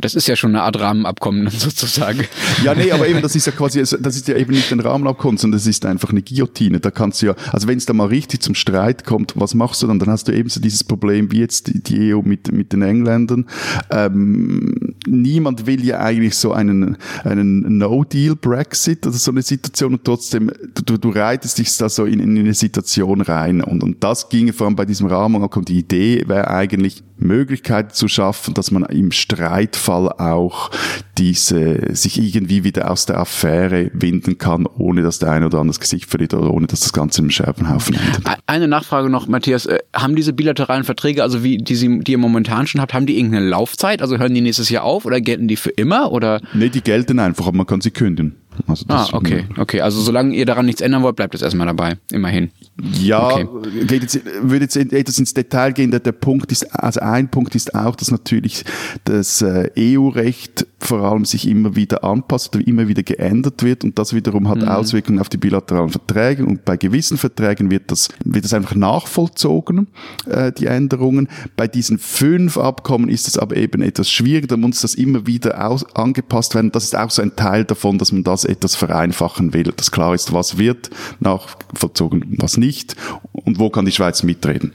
Das 0.02 0.16
ist 0.16 0.28
ja 0.28 0.36
schon 0.36 0.52
eine 0.52 0.64
Art 0.64 0.80
Rahmenabkommen 0.80 1.50
sozusagen. 1.52 2.26
Ja, 2.64 2.74
nee, 2.74 2.92
aber 2.92 3.08
eben, 3.08 3.22
das 3.22 3.36
ist 3.36 3.46
ja 3.46 3.52
quasi, 3.52 3.80
das 3.80 3.94
ist 3.94 4.28
ja 4.28 4.36
eben 4.36 4.52
nicht 4.52 4.72
ein 4.72 4.80
Rahmenabkommen, 4.80 5.38
sondern 5.38 5.60
das 5.60 5.68
ist 5.68 5.86
einfach 5.86 6.10
eine 6.10 6.22
Guillotine. 6.22 6.80
Da 6.80 6.92
kannst 6.92 7.22
du 7.22 7.28
ja, 7.28 7.36
also 7.52 7.68
wenn 7.68 7.78
es 7.78 7.86
da 7.86 7.94
mal 7.94 8.08
richtig 8.08 8.42
zum 8.42 8.56
Streit 8.56 9.06
kommt, 9.06 9.34
was 9.36 9.54
machst 9.54 9.84
du 9.84 9.88
dann? 9.88 10.00
Dann 10.00 10.10
hast 10.10 10.28
du 10.28 10.32
eben 10.32 10.50
so 10.50 10.60
dieses 10.60 10.84
Problem 10.84 11.32
wie 11.32 11.40
jetzt 11.40 11.72
die, 11.88 12.14
EU 12.14 12.22
mit, 12.22 12.52
mit 12.52 12.74
den 12.74 12.82
Engländern. 12.82 13.46
Ähm, 13.92 14.95
niemand 15.08 15.66
will 15.66 15.84
ja 15.84 16.00
eigentlich 16.00 16.36
so 16.36 16.52
einen, 16.52 16.98
einen 17.24 17.78
No-Deal-Brexit, 17.78 19.06
also 19.06 19.18
so 19.18 19.32
eine 19.32 19.42
Situation 19.42 19.94
und 19.94 20.04
trotzdem, 20.04 20.52
du, 20.86 20.98
du 20.98 21.10
reitest 21.10 21.58
dich 21.58 21.76
da 21.78 21.90
so 21.90 22.06
in, 22.06 22.20
in 22.20 22.38
eine 22.38 22.54
Situation 22.54 23.22
rein 23.22 23.62
und, 23.62 23.84
und 23.84 24.04
das 24.04 24.30
ginge 24.30 24.54
vor 24.54 24.68
allem 24.68 24.76
bei 24.76 24.86
diesem 24.86 25.08
Rahmenabkommen. 25.08 25.66
Die 25.66 25.80
Idee 25.80 26.24
wäre 26.28 26.50
eigentlich, 26.50 27.04
Möglichkeiten 27.18 27.92
zu 27.92 28.08
schaffen, 28.08 28.54
dass 28.54 28.72
man 28.72 28.84
im 28.86 29.12
Streitfall 29.12 30.10
auch 30.10 30.70
diese, 31.18 31.96
sich 31.96 32.22
irgendwie 32.22 32.64
wieder 32.64 32.92
aus 32.92 33.06
der 33.06 33.20
Affäre 33.20 33.90
winden 33.94 34.38
kann, 34.38 34.66
ohne 34.66 35.02
dass 35.02 35.20
der 35.20 35.32
eine 35.32 35.46
oder 35.46 35.60
andere 35.60 35.76
das 35.76 35.80
Gesicht 35.80 36.10
verliert 36.10 36.34
oder 36.34 36.52
ohne 36.52 36.68
dass 36.68 36.82
das 36.82 36.92
Ganze 36.92 37.22
im 37.22 37.30
Scherbenhaufen 37.30 37.96
endet. 37.96 38.38
Eine 38.48 38.68
Nachfrage 38.68 39.10
noch, 39.10 39.28
Matthias. 39.28 39.66
Äh, 39.66 39.80
haben 39.94 40.16
diese 40.16 40.34
bilateralen 40.34 40.84
Verträge, 40.84 41.24
also 41.24 41.44
wie 41.44 41.58
die, 41.58 41.76
Sie, 41.76 42.00
die 42.00 42.12
ihr 42.12 42.18
momentan 42.18 42.68
schon 42.68 42.82
habt, 42.82 42.94
haben 42.94 43.06
die 43.06 43.18
irgendeine 43.18 43.48
Laufzeit? 43.48 44.02
Also 44.02 44.18
hören 44.18 44.34
die 44.34 44.42
nächstes 44.42 44.70
Jahr 44.70 44.84
auf 44.84 44.95
oder 45.04 45.20
gelten 45.20 45.50
die 45.50 45.58
für 45.58 45.72
immer? 45.72 46.12
Oder? 46.14 46.40
Nee, 46.54 46.70
die 46.70 46.82
gelten 46.82 47.20
einfach, 47.20 47.48
aber 47.48 47.58
man 47.58 47.66
kann 47.66 47.82
sie 47.82 47.92
kündigen. 47.92 48.36
Also 48.68 48.86
ah, 48.88 49.08
okay, 49.12 49.46
okay. 49.58 49.82
Also 49.82 50.02
solange 50.02 50.34
ihr 50.36 50.46
daran 50.46 50.66
nichts 50.66 50.82
ändern 50.82 51.04
wollt, 51.04 51.16
bleibt 51.16 51.36
es 51.36 51.42
erstmal 51.42 51.68
dabei, 51.68 51.98
immerhin. 52.12 52.52
Ja, 52.94 53.28
okay. 53.28 53.48
geht 53.86 54.04
jetzt, 54.04 54.22
würde 54.42 54.66
jetzt 54.66 54.78
etwas 54.78 55.20
ins 55.20 55.34
Detail 55.34 55.74
gehen. 55.74 55.92
Der, 55.92 56.00
der 56.00 56.14
Punkt 56.14 56.52
ist, 56.52 56.74
also 56.74 57.02
ein 57.02 57.30
Punkt 57.30 57.56
ist 57.56 57.76
auch, 57.76 57.96
dass 57.96 58.12
natürlich 58.12 58.64
das 59.04 59.42
äh, 59.42 59.70
EU-Recht 59.78 60.68
vor 60.86 61.02
allem 61.02 61.26
sich 61.26 61.48
immer 61.48 61.76
wieder 61.76 62.04
anpasst 62.04 62.56
oder 62.56 62.66
immer 62.68 62.88
wieder 62.88 63.04
geändert 63.04 63.64
wird 63.64 63.84
und 63.84 63.98
das 63.98 64.14
wiederum 64.14 64.48
hat 64.48 64.60
mhm. 64.60 64.68
Auswirkungen 64.68 65.20
auf 65.20 65.30
die 65.30 65.38
bilateralen 65.38 65.90
Verträge 65.90 66.46
und 66.46 66.66
bei 66.66 66.78
gewissen 66.78 67.18
Verträgen 67.18 67.72
wird 67.72 67.92
das, 67.92 68.10
wird 68.24 68.46
das 68.46 68.54
einfach 68.54 68.76
nachvollzogen, 68.76 69.88
äh, 70.30 70.52
die 70.52 70.68
Änderungen. 70.68 71.28
Bei 71.56 71.68
diesen 71.68 71.98
fünf 71.98 72.58
Abkommen 72.58 73.10
ist 73.10 73.28
es 73.28 73.38
aber 73.38 73.56
eben 73.58 73.82
etwas 73.82 74.10
schwieriger, 74.10 74.48
da 74.48 74.58
muss 74.58 74.82
das 74.82 74.96
immer 74.96 75.28
wieder 75.28 75.68
aus, 75.68 75.86
angepasst 75.96 76.56
werden. 76.56 76.72
Das 76.72 76.84
ist 76.84 76.96
auch 76.96 77.10
so 77.10 77.22
ein 77.22 77.36
Teil 77.36 77.66
davon, 77.66 77.98
dass 77.98 78.12
man 78.12 78.24
das 78.24 78.46
etwas 78.46 78.76
vereinfachen 78.76 79.54
will, 79.54 79.74
dass 79.76 79.92
klar 79.92 80.14
ist, 80.14 80.34
was 80.34 80.58
wird 80.58 80.90
nachvollzogen, 81.20 82.36
was 82.38 82.58
nicht 82.58 82.96
und 83.32 83.60
wo 83.60 83.70
kann 83.70 83.86
die 83.86 83.92
Schweiz 83.92 84.24
mitreden. 84.24 84.74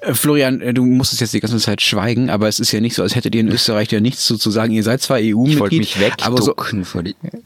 Äh, 0.00 0.14
Florian, 0.14 0.60
äh, 0.60 0.72
du 0.72 0.84
musstest 0.84 1.20
jetzt 1.20 1.34
die 1.34 1.40
ganze 1.40 1.58
Zeit 1.58 1.82
schweigen, 1.82 2.30
aber 2.30 2.48
es 2.48 2.60
ist 2.60 2.72
ja 2.72 2.80
nicht 2.80 2.94
so, 2.94 3.02
als 3.02 3.14
hättet 3.14 3.34
ihr 3.34 3.40
in 3.40 3.48
Österreich 3.48 3.90
ja 3.90 4.00
nichts 4.00 4.24
zu, 4.24 4.36
zu 4.36 4.50
sagen. 4.50 4.72
Ihr 4.72 4.82
seid 4.82 5.02
zwar 5.02 5.18
EU-Mitglied, 5.18 5.54
ich 5.54 5.60
wollte 5.60 5.76
mich 5.76 5.96
aber 6.22 6.42
so, 6.42 6.54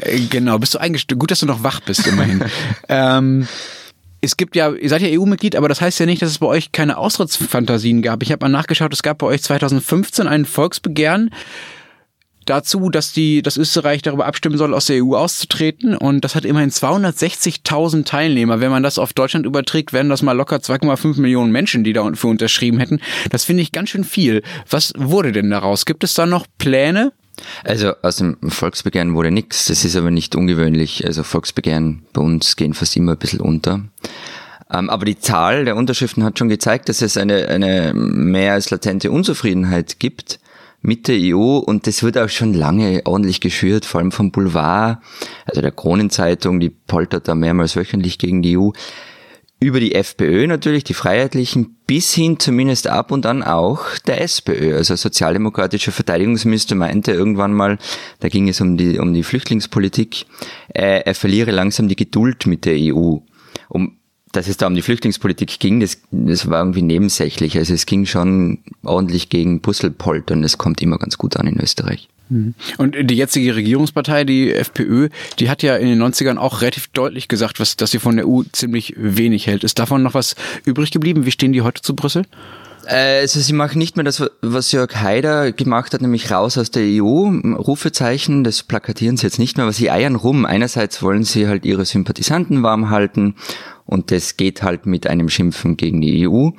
äh, 0.00 0.20
genau, 0.28 0.58
bist 0.58 0.74
du 0.74 0.78
eingestellt. 0.78 1.18
Gut, 1.18 1.30
dass 1.30 1.40
du 1.40 1.46
noch 1.46 1.62
wach 1.62 1.80
bist 1.80 2.06
immerhin. 2.06 2.44
ähm, 2.88 3.48
es 4.20 4.36
gibt 4.36 4.54
ja, 4.54 4.70
ihr 4.70 4.88
seid 4.88 5.02
ja 5.02 5.08
EU-Mitglied, 5.18 5.56
aber 5.56 5.68
das 5.68 5.80
heißt 5.80 5.98
ja 5.98 6.06
nicht, 6.06 6.22
dass 6.22 6.30
es 6.30 6.38
bei 6.38 6.46
euch 6.46 6.70
keine 6.70 6.96
Austrittsfantasien 6.96 8.02
gab. 8.02 8.22
Ich 8.22 8.30
habe 8.30 8.44
mal 8.44 8.48
nachgeschaut, 8.48 8.92
es 8.92 9.02
gab 9.02 9.18
bei 9.18 9.26
euch 9.26 9.42
2015 9.42 10.28
ein 10.28 10.44
Volksbegehren 10.44 11.30
dazu, 12.46 12.90
dass 12.90 13.12
die, 13.12 13.42
dass 13.42 13.56
Österreich 13.56 14.02
darüber 14.02 14.26
abstimmen 14.26 14.58
soll, 14.58 14.74
aus 14.74 14.86
der 14.86 15.04
EU 15.04 15.14
auszutreten. 15.14 15.96
Und 15.96 16.22
das 16.22 16.34
hat 16.34 16.44
immerhin 16.44 16.70
260.000 16.70 18.04
Teilnehmer. 18.04 18.60
Wenn 18.60 18.70
man 18.70 18.82
das 18.82 18.98
auf 18.98 19.12
Deutschland 19.12 19.46
überträgt, 19.46 19.92
wären 19.92 20.08
das 20.08 20.22
mal 20.22 20.32
locker 20.32 20.56
2,5 20.56 21.20
Millionen 21.20 21.52
Menschen, 21.52 21.84
die 21.84 21.92
dafür 21.92 22.30
unterschrieben 22.30 22.78
hätten. 22.78 23.00
Das 23.30 23.44
finde 23.44 23.62
ich 23.62 23.72
ganz 23.72 23.90
schön 23.90 24.04
viel. 24.04 24.42
Was 24.68 24.92
wurde 24.96 25.32
denn 25.32 25.50
daraus? 25.50 25.84
Gibt 25.84 26.04
es 26.04 26.14
da 26.14 26.26
noch 26.26 26.46
Pläne? 26.58 27.12
Also 27.64 27.94
aus 28.02 28.16
dem 28.16 28.36
Volksbegehren 28.46 29.14
wurde 29.14 29.30
nichts. 29.30 29.66
Das 29.66 29.84
ist 29.84 29.96
aber 29.96 30.10
nicht 30.10 30.36
ungewöhnlich. 30.36 31.06
Also 31.06 31.22
Volksbegehren 31.22 32.02
bei 32.12 32.20
uns 32.20 32.56
gehen 32.56 32.74
fast 32.74 32.96
immer 32.96 33.12
ein 33.12 33.18
bisschen 33.18 33.40
unter. 33.40 33.80
Ähm, 34.72 34.90
aber 34.90 35.04
die 35.04 35.18
Zahl 35.18 35.64
der 35.64 35.76
Unterschriften 35.76 36.24
hat 36.24 36.38
schon 36.38 36.48
gezeigt, 36.48 36.88
dass 36.88 37.02
es 37.02 37.16
eine, 37.16 37.48
eine 37.48 37.92
mehr 37.94 38.54
als 38.54 38.70
latente 38.70 39.10
Unzufriedenheit 39.10 39.98
gibt 39.98 40.38
mit 40.82 41.08
der 41.08 41.16
EU 41.18 41.58
und 41.58 41.86
das 41.86 42.02
wird 42.02 42.18
auch 42.18 42.28
schon 42.28 42.54
lange 42.54 43.02
ordentlich 43.04 43.40
geschürt, 43.40 43.84
vor 43.84 44.00
allem 44.00 44.12
vom 44.12 44.32
Boulevard, 44.32 44.98
also 45.46 45.60
der 45.60 45.72
Kronenzeitung, 45.72 46.60
die 46.60 46.70
poltert 46.70 47.28
da 47.28 47.34
mehrmals 47.34 47.76
wöchentlich 47.76 48.18
gegen 48.18 48.42
die 48.42 48.58
EU 48.58 48.70
über 49.62 49.78
die 49.78 49.94
FPÖ 49.94 50.48
natürlich, 50.48 50.82
die 50.82 50.94
Freiheitlichen, 50.94 51.76
bis 51.86 52.12
hin 52.12 52.40
zumindest 52.40 52.88
ab 52.88 53.12
und 53.12 53.26
an 53.26 53.44
auch 53.44 53.96
der 54.06 54.20
SPÖ. 54.20 54.76
Also 54.76 54.96
sozialdemokratische 54.96 55.92
Verteidigungsminister 55.92 56.74
meinte 56.74 57.12
irgendwann 57.12 57.52
mal, 57.52 57.78
da 58.18 58.28
ging 58.28 58.48
es 58.48 58.60
um 58.60 58.76
die, 58.76 58.98
um 58.98 59.14
die 59.14 59.22
Flüchtlingspolitik, 59.22 60.26
äh, 60.74 61.02
er 61.04 61.14
verliere 61.14 61.52
langsam 61.52 61.86
die 61.86 61.96
Geduld 61.96 62.46
mit 62.46 62.64
der 62.64 62.74
EU. 62.76 63.18
Um, 63.68 63.98
dass 64.32 64.48
es 64.48 64.56
da 64.56 64.66
um 64.66 64.74
die 64.74 64.82
Flüchtlingspolitik 64.82 65.60
ging, 65.60 65.80
das, 65.80 65.98
das 66.10 66.48
war 66.48 66.58
irgendwie 66.60 66.82
nebensächlich. 66.82 67.56
Also 67.56 67.74
es 67.74 67.86
ging 67.86 68.06
schon 68.06 68.58
ordentlich 68.82 69.28
gegen 69.28 69.60
Puzzlepoltern. 69.60 70.42
Das 70.42 70.58
kommt 70.58 70.80
immer 70.82 70.98
ganz 70.98 71.18
gut 71.18 71.36
an 71.36 71.46
in 71.46 71.60
Österreich. 71.60 72.08
Mhm. 72.30 72.54
Und 72.78 72.96
die 72.98 73.14
jetzige 73.14 73.54
Regierungspartei, 73.54 74.24
die 74.24 74.52
FPÖ, 74.52 75.10
die 75.38 75.50
hat 75.50 75.62
ja 75.62 75.76
in 75.76 75.86
den 75.86 76.02
90ern 76.02 76.38
auch 76.38 76.62
relativ 76.62 76.88
deutlich 76.88 77.28
gesagt, 77.28 77.60
was, 77.60 77.76
dass 77.76 77.90
sie 77.90 77.98
von 77.98 78.16
der 78.16 78.26
EU 78.26 78.42
ziemlich 78.52 78.94
wenig 78.96 79.46
hält. 79.46 79.64
Ist 79.64 79.78
davon 79.78 80.02
noch 80.02 80.14
was 80.14 80.34
übrig 80.64 80.90
geblieben? 80.90 81.26
Wie 81.26 81.30
stehen 81.30 81.52
die 81.52 81.62
heute 81.62 81.82
zu 81.82 81.94
Brüssel? 81.94 82.24
Äh, 82.86 83.20
also 83.20 83.40
sie 83.40 83.52
machen 83.52 83.78
nicht 83.78 83.96
mehr 83.96 84.04
das, 84.04 84.22
was 84.40 84.72
Jörg 84.72 84.94
Haider 84.96 85.52
gemacht 85.52 85.94
hat, 85.94 86.00
nämlich 86.00 86.30
raus 86.30 86.58
aus 86.58 86.70
der 86.70 86.82
EU, 86.84 87.28
Rufezeichen, 87.54 88.44
das 88.44 88.62
plakatieren 88.62 89.16
sie 89.16 89.26
jetzt 89.26 89.38
nicht 89.38 89.56
mehr, 89.56 89.64
aber 89.64 89.72
sie 89.72 89.90
eiern 89.90 90.16
rum. 90.16 90.44
Einerseits 90.44 91.02
wollen 91.02 91.24
sie 91.24 91.46
halt 91.46 91.64
ihre 91.64 91.84
Sympathisanten 91.84 92.62
warm 92.62 92.90
halten 92.90 93.34
und 93.86 94.10
das 94.10 94.36
geht 94.36 94.62
halt 94.62 94.86
mit 94.86 95.06
einem 95.06 95.28
Schimpfen 95.28 95.76
gegen 95.76 96.00
die 96.00 96.28
EU. 96.28 96.50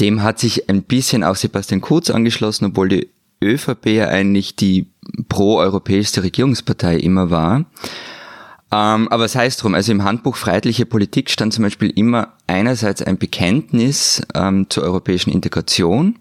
Dem 0.00 0.22
hat 0.22 0.38
sich 0.38 0.68
ein 0.68 0.82
bisschen 0.82 1.24
auch 1.24 1.36
Sebastian 1.36 1.80
Kurz 1.80 2.10
angeschlossen, 2.10 2.66
obwohl 2.66 2.88
die 2.88 3.10
ÖVP 3.42 3.86
ja 3.86 4.08
eigentlich 4.08 4.56
die 4.56 4.86
pro-europäischste 5.28 6.22
Regierungspartei 6.22 6.96
immer 6.96 7.30
war. 7.30 7.64
Ähm, 8.72 9.08
aber 9.08 9.24
es 9.24 9.34
heißt 9.34 9.62
drum, 9.62 9.74
also 9.74 9.90
im 9.90 10.04
Handbuch 10.04 10.36
Freiheitliche 10.36 10.86
Politik 10.86 11.30
stand 11.30 11.52
zum 11.52 11.64
Beispiel 11.64 11.90
immer 11.90 12.34
einerseits 12.46 13.02
ein 13.02 13.18
Bekenntnis 13.18 14.22
ähm, 14.34 14.66
zur 14.68 14.84
europäischen 14.84 15.32
Integration. 15.32 16.18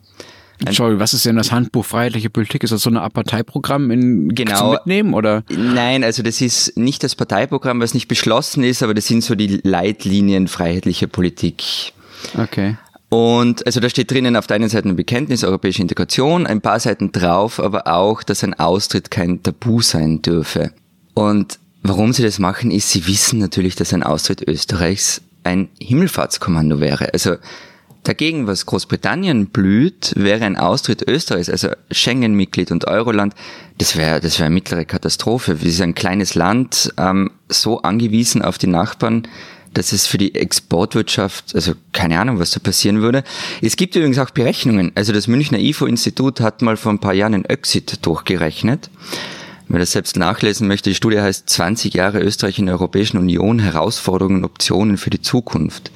Entschuldigung, 0.65 0.99
was 0.99 1.13
ist 1.13 1.25
denn 1.25 1.37
das 1.37 1.51
Handbuch 1.51 1.85
Freiheitliche 1.85 2.29
Politik? 2.29 2.63
Ist 2.63 2.71
das 2.71 2.81
so 2.81 2.89
eine 2.89 3.01
Art 3.01 3.13
Parteiprogramm 3.13 3.91
in, 3.91 4.29
genau, 4.35 4.57
zum 4.57 4.71
Mitnehmen 4.71 5.13
oder? 5.13 5.43
Nein, 5.49 6.03
also 6.03 6.21
das 6.21 6.41
ist 6.41 6.77
nicht 6.77 7.03
das 7.03 7.15
Parteiprogramm, 7.15 7.79
was 7.79 7.93
nicht 7.93 8.07
beschlossen 8.07 8.63
ist, 8.63 8.83
aber 8.83 8.93
das 8.93 9.07
sind 9.07 9.23
so 9.23 9.35
die 9.35 9.61
Leitlinien 9.63 10.47
Freiheitliche 10.47 11.07
Politik. 11.07 11.93
Okay. 12.37 12.77
Und 13.09 13.65
also 13.65 13.79
da 13.79 13.89
steht 13.89 14.11
drinnen 14.11 14.35
auf 14.35 14.47
der 14.47 14.55
einen 14.55 14.69
Seite 14.69 14.87
ein 14.87 14.95
Bekenntnis, 14.95 15.43
europäische 15.43 15.81
Integration, 15.81 16.45
ein 16.45 16.61
paar 16.61 16.79
Seiten 16.79 17.11
drauf, 17.11 17.59
aber 17.59 17.87
auch, 17.87 18.21
dass 18.21 18.43
ein 18.43 18.53
Austritt 18.53 19.09
kein 19.09 19.41
Tabu 19.41 19.81
sein 19.81 20.21
dürfe. 20.21 20.71
Und 21.15 21.57
warum 21.81 22.13
sie 22.13 22.21
das 22.21 22.37
machen, 22.37 22.69
ist, 22.69 22.91
sie 22.91 23.07
wissen 23.07 23.39
natürlich, 23.39 23.75
dass 23.75 23.93
ein 23.93 24.03
Austritt 24.03 24.47
Österreichs 24.47 25.21
ein 25.43 25.69
Himmelfahrtskommando 25.79 26.79
wäre. 26.79 27.11
Also 27.13 27.37
dagegen, 28.09 28.47
was 28.47 28.65
Großbritannien 28.65 29.47
blüht, 29.47 30.13
wäre 30.15 30.43
ein 30.45 30.57
Austritt 30.57 31.07
Österreichs, 31.07 31.49
also 31.49 31.69
Schengen-Mitglied 31.91 32.71
und 32.71 32.87
Euroland, 32.87 33.35
das 33.77 33.95
wäre 33.95 34.19
das 34.19 34.39
wäre 34.39 34.47
eine 34.47 34.55
mittlere 34.55 34.83
Katastrophe. 34.83 35.61
Wir 35.61 35.71
sind 35.71 35.89
ein 35.89 35.95
kleines 35.95 36.33
Land, 36.33 36.91
ähm, 36.97 37.29
so 37.49 37.83
angewiesen 37.83 38.41
auf 38.41 38.57
die 38.57 38.67
Nachbarn, 38.67 39.27
dass 39.75 39.91
es 39.91 40.07
für 40.07 40.17
die 40.17 40.33
Exportwirtschaft, 40.33 41.53
also 41.53 41.73
keine 41.93 42.19
Ahnung, 42.19 42.39
was 42.39 42.49
da 42.49 42.59
passieren 42.59 43.01
würde. 43.01 43.23
Es 43.61 43.75
gibt 43.75 43.95
übrigens 43.95 44.17
auch 44.17 44.31
Berechnungen. 44.31 44.91
Also 44.95 45.13
das 45.13 45.27
Münchner 45.27 45.59
IFO-Institut 45.59 46.41
hat 46.41 46.63
mal 46.63 46.77
vor 46.77 46.91
ein 46.91 46.99
paar 46.99 47.13
Jahren 47.13 47.35
einen 47.35 47.45
Exit 47.45 48.03
durchgerechnet. 48.05 48.89
Wer 49.67 49.79
das 49.79 49.91
selbst 49.91 50.17
nachlesen 50.17 50.67
möchte, 50.67 50.89
die 50.89 50.95
Studie 50.95 51.21
heißt 51.21 51.47
20 51.47 51.93
Jahre 51.93 52.21
Österreich 52.21 52.57
in 52.57 52.65
der 52.65 52.73
Europäischen 52.73 53.19
Union, 53.19 53.59
Herausforderungen 53.59 54.37
und 54.37 54.45
Optionen 54.45 54.97
für 54.97 55.11
die 55.11 55.21
Zukunft. 55.21 55.91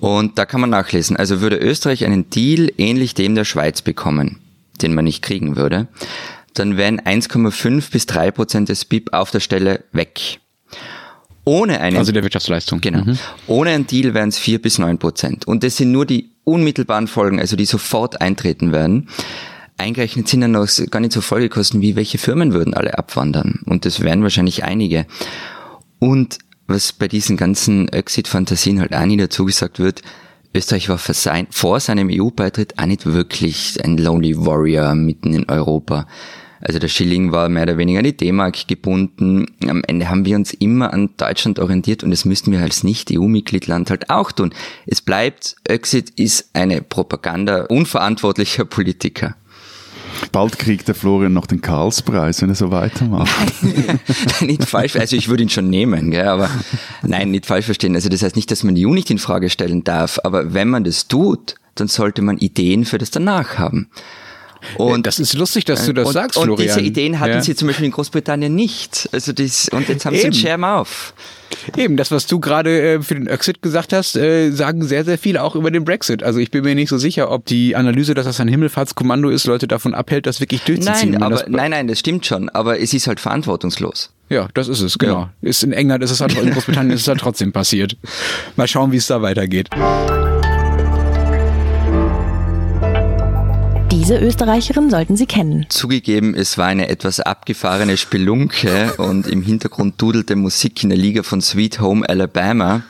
Und 0.00 0.38
da 0.38 0.46
kann 0.46 0.60
man 0.60 0.70
nachlesen. 0.70 1.16
Also 1.16 1.40
würde 1.40 1.56
Österreich 1.56 2.04
einen 2.04 2.30
Deal 2.30 2.70
ähnlich 2.78 3.14
dem 3.14 3.34
der 3.34 3.44
Schweiz 3.44 3.82
bekommen, 3.82 4.38
den 4.80 4.94
man 4.94 5.04
nicht 5.04 5.22
kriegen 5.22 5.56
würde, 5.56 5.88
dann 6.54 6.76
wären 6.76 7.00
1,5 7.00 7.90
bis 7.90 8.06
3 8.06 8.30
Prozent 8.30 8.68
des 8.68 8.84
BIP 8.84 9.12
auf 9.12 9.30
der 9.30 9.40
Stelle 9.40 9.84
weg. 9.92 10.38
Ohne 11.44 11.80
einen, 11.80 11.96
also 11.96 12.12
der 12.12 12.22
Wirtschaftsleistung. 12.22 12.80
Genau. 12.80 13.04
Mhm. 13.04 13.18
Ohne 13.46 13.70
einen 13.70 13.86
Deal 13.86 14.12
wären 14.12 14.28
es 14.28 14.38
vier 14.38 14.60
bis 14.60 14.78
neun 14.78 14.98
Prozent. 14.98 15.46
Und 15.46 15.64
das 15.64 15.76
sind 15.76 15.92
nur 15.92 16.04
die 16.04 16.30
unmittelbaren 16.44 17.06
Folgen, 17.06 17.40
also 17.40 17.56
die 17.56 17.64
sofort 17.64 18.20
eintreten 18.20 18.72
werden. 18.72 19.08
Eingerechnet 19.78 20.28
sind 20.28 20.42
dann 20.42 20.50
noch 20.50 20.68
gar 20.90 21.00
nicht 21.00 21.12
so 21.12 21.20
Folgekosten, 21.20 21.80
wie 21.80 21.96
welche 21.96 22.18
Firmen 22.18 22.52
würden 22.52 22.74
alle 22.74 22.98
abwandern. 22.98 23.60
Und 23.64 23.84
das 23.84 24.00
wären 24.00 24.22
wahrscheinlich 24.22 24.64
einige. 24.64 25.06
Und 26.00 26.38
was 26.68 26.92
bei 26.92 27.08
diesen 27.08 27.36
ganzen 27.36 27.88
Exit-Fantasien 27.88 28.80
halt 28.80 28.94
auch 28.94 29.04
nie 29.04 29.16
dazu 29.16 29.44
gesagt 29.46 29.80
wird, 29.80 30.02
Österreich 30.54 30.88
war 30.88 30.98
vor 30.98 31.80
seinem 31.80 32.08
EU-Beitritt 32.10 32.78
auch 32.78 32.86
nicht 32.86 33.04
wirklich 33.04 33.84
ein 33.84 33.98
Lonely 33.98 34.36
Warrior 34.38 34.94
mitten 34.94 35.34
in 35.34 35.48
Europa. 35.48 36.06
Also 36.60 36.78
der 36.78 36.88
Schilling 36.88 37.30
war 37.30 37.48
mehr 37.48 37.62
oder 37.64 37.78
weniger 37.78 38.00
an 38.00 38.04
die 38.04 38.16
D-Mark 38.16 38.66
gebunden. 38.66 39.46
Am 39.68 39.82
Ende 39.86 40.08
haben 40.08 40.24
wir 40.24 40.36
uns 40.36 40.52
immer 40.52 40.92
an 40.92 41.10
Deutschland 41.16 41.58
orientiert 41.58 42.02
und 42.02 42.10
das 42.10 42.24
müssten 42.24 42.50
wir 42.50 42.60
als 42.60 42.82
Nicht-EU-Mitgliedland 42.82 43.90
halt 43.90 44.10
auch 44.10 44.32
tun. 44.32 44.52
Es 44.86 45.00
bleibt, 45.00 45.56
Exit 45.64 46.10
ist 46.10 46.50
eine 46.54 46.82
Propaganda 46.82 47.66
unverantwortlicher 47.66 48.64
Politiker. 48.66 49.36
Bald 50.28 50.58
kriegt 50.58 50.88
der 50.88 50.94
Florian 50.94 51.32
noch 51.32 51.46
den 51.46 51.60
Karlspreis, 51.60 52.42
wenn 52.42 52.48
er 52.48 52.54
so 52.54 52.70
weitermacht. 52.70 53.30
nicht 54.40 54.64
falsch, 54.64 54.96
also 54.96 55.16
ich 55.16 55.28
würde 55.28 55.42
ihn 55.42 55.48
schon 55.48 55.70
nehmen, 55.70 56.10
gell, 56.10 56.28
aber 56.28 56.50
nein, 57.02 57.30
nicht 57.30 57.46
falsch 57.46 57.66
verstehen. 57.66 57.94
Also 57.94 58.08
das 58.08 58.22
heißt 58.22 58.36
nicht, 58.36 58.50
dass 58.50 58.64
man 58.64 58.74
die 58.74 58.86
EU 58.86 58.94
nicht 58.94 59.10
in 59.10 59.18
Frage 59.18 59.50
stellen 59.50 59.84
darf, 59.84 60.18
aber 60.24 60.54
wenn 60.54 60.68
man 60.68 60.84
das 60.84 61.08
tut, 61.08 61.56
dann 61.74 61.88
sollte 61.88 62.22
man 62.22 62.38
Ideen 62.38 62.84
für 62.84 62.98
das 62.98 63.10
danach 63.10 63.58
haben. 63.58 63.90
Und 64.76 65.06
das 65.06 65.18
ist 65.18 65.34
lustig, 65.34 65.64
dass 65.64 65.86
du 65.86 65.92
das 65.92 66.08
und, 66.08 66.12
sagst, 66.12 66.36
und 66.36 66.44
Florian. 66.44 66.68
Und 66.68 66.76
diese 66.76 66.86
Ideen 66.86 67.20
hatten 67.20 67.32
ja. 67.32 67.42
sie 67.42 67.54
zum 67.54 67.68
Beispiel 67.68 67.86
in 67.86 67.92
Großbritannien 67.92 68.54
nicht. 68.54 69.08
Also 69.12 69.32
das, 69.32 69.68
und 69.68 69.88
jetzt 69.88 70.04
haben 70.04 70.14
Eben. 70.14 70.20
sie 70.20 70.26
einen 70.26 70.34
Schirm 70.34 70.64
auf. 70.64 71.14
Eben, 71.76 71.96
das, 71.96 72.10
was 72.10 72.26
du 72.26 72.40
gerade 72.40 72.80
äh, 72.80 73.02
für 73.02 73.14
den 73.14 73.26
Exit 73.26 73.62
gesagt 73.62 73.92
hast, 73.92 74.16
äh, 74.16 74.50
sagen 74.50 74.84
sehr, 74.84 75.04
sehr 75.04 75.18
viele 75.18 75.42
auch 75.42 75.54
über 75.54 75.70
den 75.70 75.84
Brexit. 75.84 76.22
Also 76.22 76.38
ich 76.38 76.50
bin 76.50 76.64
mir 76.64 76.74
nicht 76.74 76.88
so 76.88 76.98
sicher, 76.98 77.30
ob 77.30 77.46
die 77.46 77.74
Analyse, 77.74 78.14
dass 78.14 78.26
das 78.26 78.40
ein 78.40 78.48
Himmelfahrtskommando 78.48 79.30
ist, 79.30 79.46
Leute 79.46 79.66
davon 79.68 79.94
abhält, 79.94 80.26
das 80.26 80.40
wirklich 80.40 80.62
durchzuziehen. 80.62 81.12
Nein, 81.12 81.22
aber, 81.22 81.44
nein, 81.48 81.70
nein, 81.70 81.88
das 81.88 81.98
stimmt 81.98 82.26
schon. 82.26 82.48
Aber 82.50 82.80
es 82.80 82.92
ist 82.92 83.06
halt 83.06 83.20
verantwortungslos. 83.20 84.12
Ja, 84.28 84.48
das 84.54 84.68
ist 84.68 84.80
es, 84.80 84.98
genau. 84.98 85.20
Ja. 85.20 85.48
Ist 85.48 85.62
in 85.62 85.72
England 85.72 86.04
ist 86.04 86.10
es 86.10 86.20
halt, 86.20 86.36
in 86.38 86.50
Großbritannien 86.50 86.94
ist 86.94 87.02
es 87.02 87.08
halt 87.08 87.20
trotzdem 87.20 87.52
passiert. 87.52 87.96
Mal 88.56 88.68
schauen, 88.68 88.92
wie 88.92 88.98
es 88.98 89.06
da 89.06 89.22
weitergeht. 89.22 89.70
Diese 93.98 94.16
Österreicherin 94.16 94.90
sollten 94.90 95.16
Sie 95.16 95.26
kennen. 95.26 95.66
Zugegeben, 95.70 96.36
es 96.36 96.56
war 96.56 96.66
eine 96.66 96.88
etwas 96.88 97.18
abgefahrene 97.18 97.96
Spelunke 97.96 98.94
und 98.98 99.26
im 99.26 99.42
Hintergrund 99.42 100.00
dudelte 100.00 100.36
Musik 100.36 100.84
in 100.84 100.90
der 100.90 100.98
Liga 100.98 101.24
von 101.24 101.40
Sweet 101.40 101.80
Home 101.80 102.08
Alabama, 102.08 102.84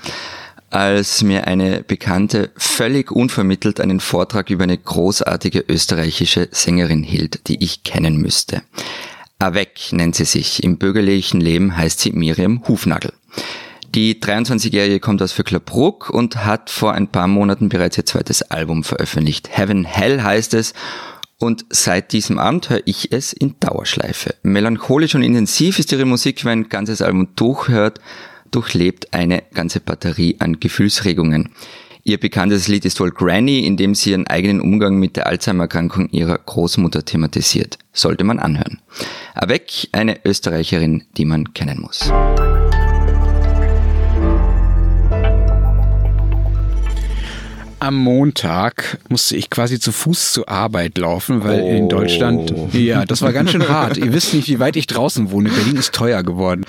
als 0.69 1.23
mir 1.23 1.47
eine 1.47 1.83
Bekannte 1.83 2.51
völlig 2.59 3.11
unvermittelt 3.11 3.81
einen 3.81 4.01
Vortrag 4.01 4.51
über 4.51 4.65
eine 4.65 4.77
großartige 4.77 5.65
österreichische 5.67 6.49
Sängerin 6.51 7.03
hielt, 7.03 7.49
die 7.49 7.65
ich 7.65 7.85
kennen 7.85 8.19
müsste. 8.19 8.61
Avec 9.39 9.93
nennt 9.93 10.15
sie 10.15 10.27
sich. 10.27 10.63
Im 10.63 10.77
bürgerlichen 10.77 11.41
Leben 11.41 11.75
heißt 11.75 12.01
sie 12.01 12.13
Miriam 12.13 12.69
Hufnagel. 12.69 13.15
Die 13.95 14.21
23-Jährige 14.21 15.01
kommt 15.01 15.23
aus 15.23 15.33
Vöcklerbruck 15.33 16.11
und 16.11 16.45
hat 16.45 16.69
vor 16.69 16.93
ein 16.93 17.09
paar 17.09 17.27
Monaten 17.27 17.71
bereits 17.71 17.97
ihr 17.97 18.05
zweites 18.05 18.43
Album 18.43 18.85
veröffentlicht. 18.85 19.49
Heaven 19.51 19.85
Hell 19.85 20.23
heißt 20.23 20.53
es. 20.55 20.75
Und 21.39 21.65
seit 21.71 22.13
diesem 22.13 22.39
Abend 22.39 22.69
höre 22.69 22.83
ich 22.85 23.13
es 23.13 23.33
in 23.33 23.55
Dauerschleife. 23.61 24.35
Melancholisch 24.43 25.15
und 25.15 25.23
intensiv 25.23 25.79
ist 25.79 25.93
ihre 25.93 26.05
Musik, 26.05 26.45
wenn 26.45 26.61
ein 26.61 26.69
ganzes 26.69 27.01
Album 27.01 27.29
durchhört, 27.37 28.01
durchlebt 28.51 29.15
eine 29.15 29.43
ganze 29.55 29.81
Batterie 29.81 30.37
an 30.41 30.61
Gefühlsregungen. 30.61 31.55
Ihr 32.03 32.19
bekanntes 32.19 32.69
Lied 32.69 32.85
ist 32.85 33.01
wohl 33.01 33.11
Granny, 33.11 33.61
in 33.67 33.77
dem 33.77 33.95
sie 33.95 34.11
ihren 34.11 34.27
eigenen 34.27 34.61
Umgang 34.61 34.97
mit 34.99 35.17
der 35.17 35.27
Alzheimer-Erkrankung 35.27 36.09
ihrer 36.11 36.39
Großmutter 36.39 37.05
thematisiert. 37.05 37.79
Sollte 37.93 38.25
man 38.25 38.39
anhören. 38.39 38.81
Avec, 39.35 39.89
eine 39.93 40.25
Österreicherin, 40.25 41.05
die 41.17 41.25
man 41.25 41.55
kennen 41.55 41.81
muss. 41.81 42.11
Am 47.81 47.97
Montag 47.97 48.99
musste 49.09 49.37
ich 49.37 49.51
quasi 49.51 49.79
zu 49.79 49.93
Fuß 49.93 50.33
zur 50.33 50.49
Arbeit 50.49 50.99
laufen, 50.99 51.45
weil 51.45 51.61
oh. 51.63 51.69
in 51.69 51.89
Deutschland, 51.89 52.53
ja, 52.73 53.05
das 53.05 53.23
war 53.23 53.33
ganz 53.33 53.51
schön 53.51 53.69
hart. 53.69 53.97
Ihr 53.97 54.13
wisst 54.13 54.35
nicht, 54.35 54.49
wie 54.49 54.59
weit 54.59 54.77
ich 54.77 54.87
draußen 54.87 55.31
wohne. 55.31 55.51
Berlin 55.51 55.77
ist 55.77 55.95
teuer 55.95 56.23
geworden. 56.23 56.65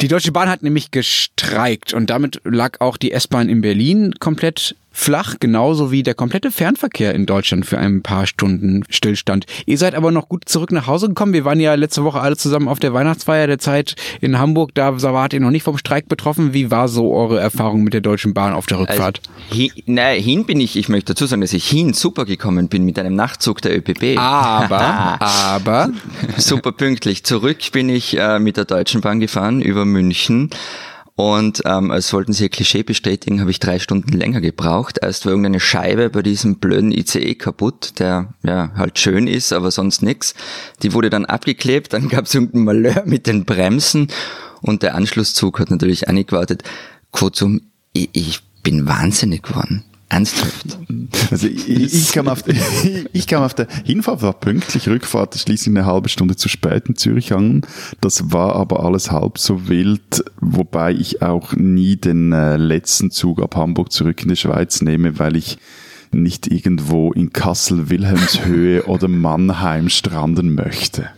Die 0.00 0.08
Deutsche 0.08 0.32
Bahn 0.32 0.48
hat 0.48 0.62
nämlich 0.62 0.90
gestreikt 0.90 1.92
und 1.92 2.10
damit 2.10 2.40
lag 2.44 2.80
auch 2.80 2.96
die 2.96 3.12
S-Bahn 3.12 3.48
in 3.48 3.60
Berlin 3.60 4.14
komplett 4.18 4.74
flach, 4.92 5.36
genauso 5.40 5.90
wie 5.90 6.02
der 6.02 6.14
komplette 6.14 6.50
Fernverkehr 6.50 7.14
in 7.14 7.26
Deutschland 7.26 7.66
für 7.66 7.78
ein 7.78 8.02
paar 8.02 8.26
Stunden 8.26 8.84
Stillstand. 8.88 9.46
Ihr 9.66 9.78
seid 9.78 9.94
aber 9.94 10.10
noch 10.10 10.28
gut 10.28 10.48
zurück 10.48 10.72
nach 10.72 10.86
Hause 10.86 11.08
gekommen. 11.08 11.32
Wir 11.32 11.44
waren 11.44 11.60
ja 11.60 11.74
letzte 11.74 12.04
Woche 12.04 12.20
alle 12.20 12.36
zusammen 12.36 12.68
auf 12.68 12.78
der 12.78 12.94
Weihnachtsfeier 12.94 13.46
der 13.46 13.58
Zeit 13.58 13.96
in 14.20 14.38
Hamburg. 14.38 14.74
Da 14.74 15.02
wart 15.02 15.32
ihr 15.32 15.40
noch 15.40 15.50
nicht 15.50 15.62
vom 15.62 15.78
Streik 15.78 16.08
betroffen. 16.08 16.52
Wie 16.52 16.70
war 16.70 16.88
so 16.88 17.12
eure 17.12 17.40
Erfahrung 17.40 17.82
mit 17.82 17.94
der 17.94 18.00
Deutschen 18.00 18.34
Bahn 18.34 18.52
auf 18.52 18.66
der 18.66 18.80
Rückfahrt? 18.80 19.20
Also, 19.50 19.60
hin, 19.60 19.70
nein, 19.86 20.22
hin 20.22 20.44
bin 20.44 20.60
ich, 20.60 20.76
ich 20.76 20.88
möchte 20.88 21.14
dazu 21.14 21.26
sagen, 21.26 21.40
dass 21.40 21.52
ich 21.52 21.68
hin 21.68 21.94
super 21.94 22.24
gekommen 22.24 22.68
bin 22.68 22.84
mit 22.84 22.98
einem 22.98 23.14
Nachtzug 23.14 23.62
der 23.62 23.76
ÖPB. 23.76 24.18
Aber, 24.18 24.80
aber. 25.20 25.90
super 26.36 26.72
pünktlich. 26.72 27.24
Zurück 27.24 27.58
bin 27.72 27.88
ich 27.88 28.18
äh, 28.18 28.38
mit 28.38 28.56
der 28.56 28.64
Deutschen 28.64 29.00
Bahn 29.00 29.20
gefahren 29.20 29.62
über 29.62 29.84
München. 29.84 30.50
Und 31.14 31.62
ähm, 31.66 31.90
als 31.90 32.12
wollten 32.12 32.32
sie 32.32 32.44
ihr 32.44 32.48
Klischee 32.48 32.82
bestätigen, 32.82 33.40
habe 33.40 33.50
ich 33.50 33.60
drei 33.60 33.78
Stunden 33.78 34.16
länger 34.16 34.40
gebraucht. 34.40 34.98
Erst 35.02 35.26
war 35.26 35.32
irgendeine 35.32 35.60
Scheibe 35.60 36.08
bei 36.08 36.22
diesem 36.22 36.56
blöden 36.56 36.90
ICE 36.90 37.34
kaputt, 37.34 37.98
der 37.98 38.32
ja 38.42 38.72
halt 38.76 38.98
schön 38.98 39.26
ist, 39.26 39.52
aber 39.52 39.70
sonst 39.70 40.02
nix. 40.02 40.34
Die 40.82 40.94
wurde 40.94 41.10
dann 41.10 41.26
abgeklebt, 41.26 41.92
dann 41.92 42.08
gab 42.08 42.24
es 42.24 42.34
irgendein 42.34 42.64
Malheur 42.64 43.02
mit 43.04 43.26
den 43.26 43.44
Bremsen 43.44 44.08
und 44.62 44.82
der 44.82 44.94
Anschlusszug 44.94 45.58
hat 45.60 45.70
natürlich 45.70 46.08
angewartet. 46.08 46.62
Kurzum, 47.10 47.60
ich, 47.92 48.08
ich 48.12 48.40
bin 48.62 48.86
wahnsinnig 48.86 49.42
geworden. 49.42 49.84
Ernsthaft? 50.12 50.78
Also 51.30 51.46
ich, 51.46 51.68
ich, 51.68 52.12
kam 52.12 52.28
auf, 52.28 52.44
ich 53.12 53.26
kam 53.26 53.42
auf 53.42 53.54
der 53.54 53.66
Hinfahrt, 53.84 54.20
war 54.20 54.34
pünktlich, 54.34 54.86
Rückfahrt 54.86 55.34
schließlich 55.38 55.74
eine 55.74 55.86
halbe 55.86 56.10
Stunde 56.10 56.36
zu 56.36 56.50
spät 56.50 56.86
in 56.86 56.96
Zürich 56.96 57.32
an. 57.32 57.62
Das 58.02 58.30
war 58.30 58.56
aber 58.56 58.84
alles 58.84 59.10
halb 59.10 59.38
so 59.38 59.68
wild, 59.68 60.22
wobei 60.40 60.92
ich 60.92 61.22
auch 61.22 61.54
nie 61.54 61.96
den 61.96 62.32
äh, 62.32 62.58
letzten 62.58 63.10
Zug 63.10 63.40
ab 63.40 63.56
Hamburg 63.56 63.90
zurück 63.90 64.22
in 64.22 64.28
die 64.28 64.36
Schweiz 64.36 64.82
nehme, 64.82 65.18
weil 65.18 65.34
ich 65.34 65.56
nicht 66.10 66.46
irgendwo 66.46 67.10
in 67.12 67.32
Kassel, 67.32 67.88
Wilhelmshöhe 67.88 68.82
oder 68.86 69.08
Mannheim 69.08 69.88
stranden 69.88 70.54
möchte. 70.54 71.08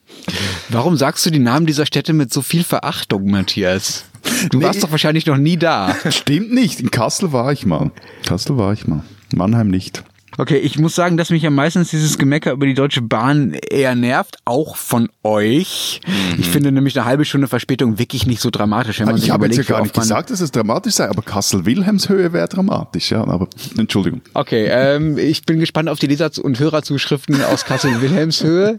Warum 0.69 0.97
sagst 0.97 1.27
du 1.27 1.31
die 1.31 1.41
Namen 1.41 1.67
dieser 1.67 1.87
Städte 1.87 2.13
mit 2.13 2.33
so 2.33 2.43
viel 2.43 2.63
Verachtung, 2.63 3.29
Matthias? 3.29 4.05
Du 4.51 4.59
nee, 4.59 4.65
warst 4.65 4.83
doch 4.83 4.91
wahrscheinlich 4.91 5.27
noch 5.27 5.37
nie 5.37 5.57
da. 5.57 5.95
Stimmt 6.11 6.53
nicht. 6.53 6.81
In 6.81 6.91
Kassel 6.91 7.33
war 7.33 7.53
ich 7.53 7.67
mal. 7.67 7.91
Kassel 8.27 8.57
war 8.57 8.73
ich 8.73 8.87
mal. 8.87 9.03
Mannheim 9.35 9.69
nicht. 9.69 10.05
Okay, 10.37 10.57
ich 10.57 10.79
muss 10.79 10.97
sagen, 10.97 11.17
dass 11.17 11.31
mich 11.31 11.43
ja 11.43 11.51
meistens 11.51 11.91
dieses 11.91 12.19
Gemecker 12.19 12.53
über 12.53 12.67
die 12.67 12.75
Deutsche 12.75 13.03
Bahn 13.03 13.55
eher 13.55 13.95
nervt, 13.95 14.39
auch 14.45 14.77
von 14.77 15.09
euch. 15.23 16.01
Mhm. 16.07 16.41
Ich 16.41 16.49
finde 16.49 16.73
nämlich 16.73 16.99
eine 16.99 17.07
halbe 17.07 17.25
Stunde 17.25 17.47
Verspätung 17.47 17.99
wirklich 17.99 18.27
nicht 18.27 18.41
so 18.41 18.51
dramatisch, 18.51 18.99
wenn 18.99 19.07
man 19.07 19.17
ich 19.17 19.23
sich 19.23 19.31
habe 19.31 19.47
überlegt, 19.47 19.69
ja 19.69 19.77
gar 19.77 19.83
nicht 19.83 19.95
gesagt, 19.95 20.31
dass 20.31 20.41
es 20.41 20.51
dramatisch 20.51 20.95
sei, 20.95 21.09
aber 21.09 21.23
Kassel-Wilhelmshöhe 21.23 22.33
wäre 22.33 22.49
dramatisch, 22.49 23.13
ja, 23.13 23.25
aber 23.25 23.49
Entschuldigung. 23.79 24.23
Okay, 24.35 24.67
ähm, 24.69 25.19
ich 25.19 25.45
bin 25.45 25.61
gespannt 25.61 25.89
auf 25.89 26.01
die 26.01 26.09
Leser- 26.09 26.31
und 26.43 26.59
Hörerzuschriften 26.59 27.41
aus 27.45 27.65
Kassel-Wilhelmshöhe. 27.65 28.79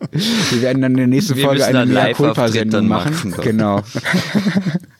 Wir 0.51 0.61
werden 0.61 0.81
dann 0.81 0.91
in 0.93 0.97
der 0.97 1.07
nächsten 1.07 1.35
Wir 1.37 1.45
Folge 1.45 1.65
eine 1.65 1.85
Mea 1.85 2.13
Culpa-Sendung 2.13 2.87
machen. 2.87 3.13
machen 3.29 3.41
genau. 3.41 3.81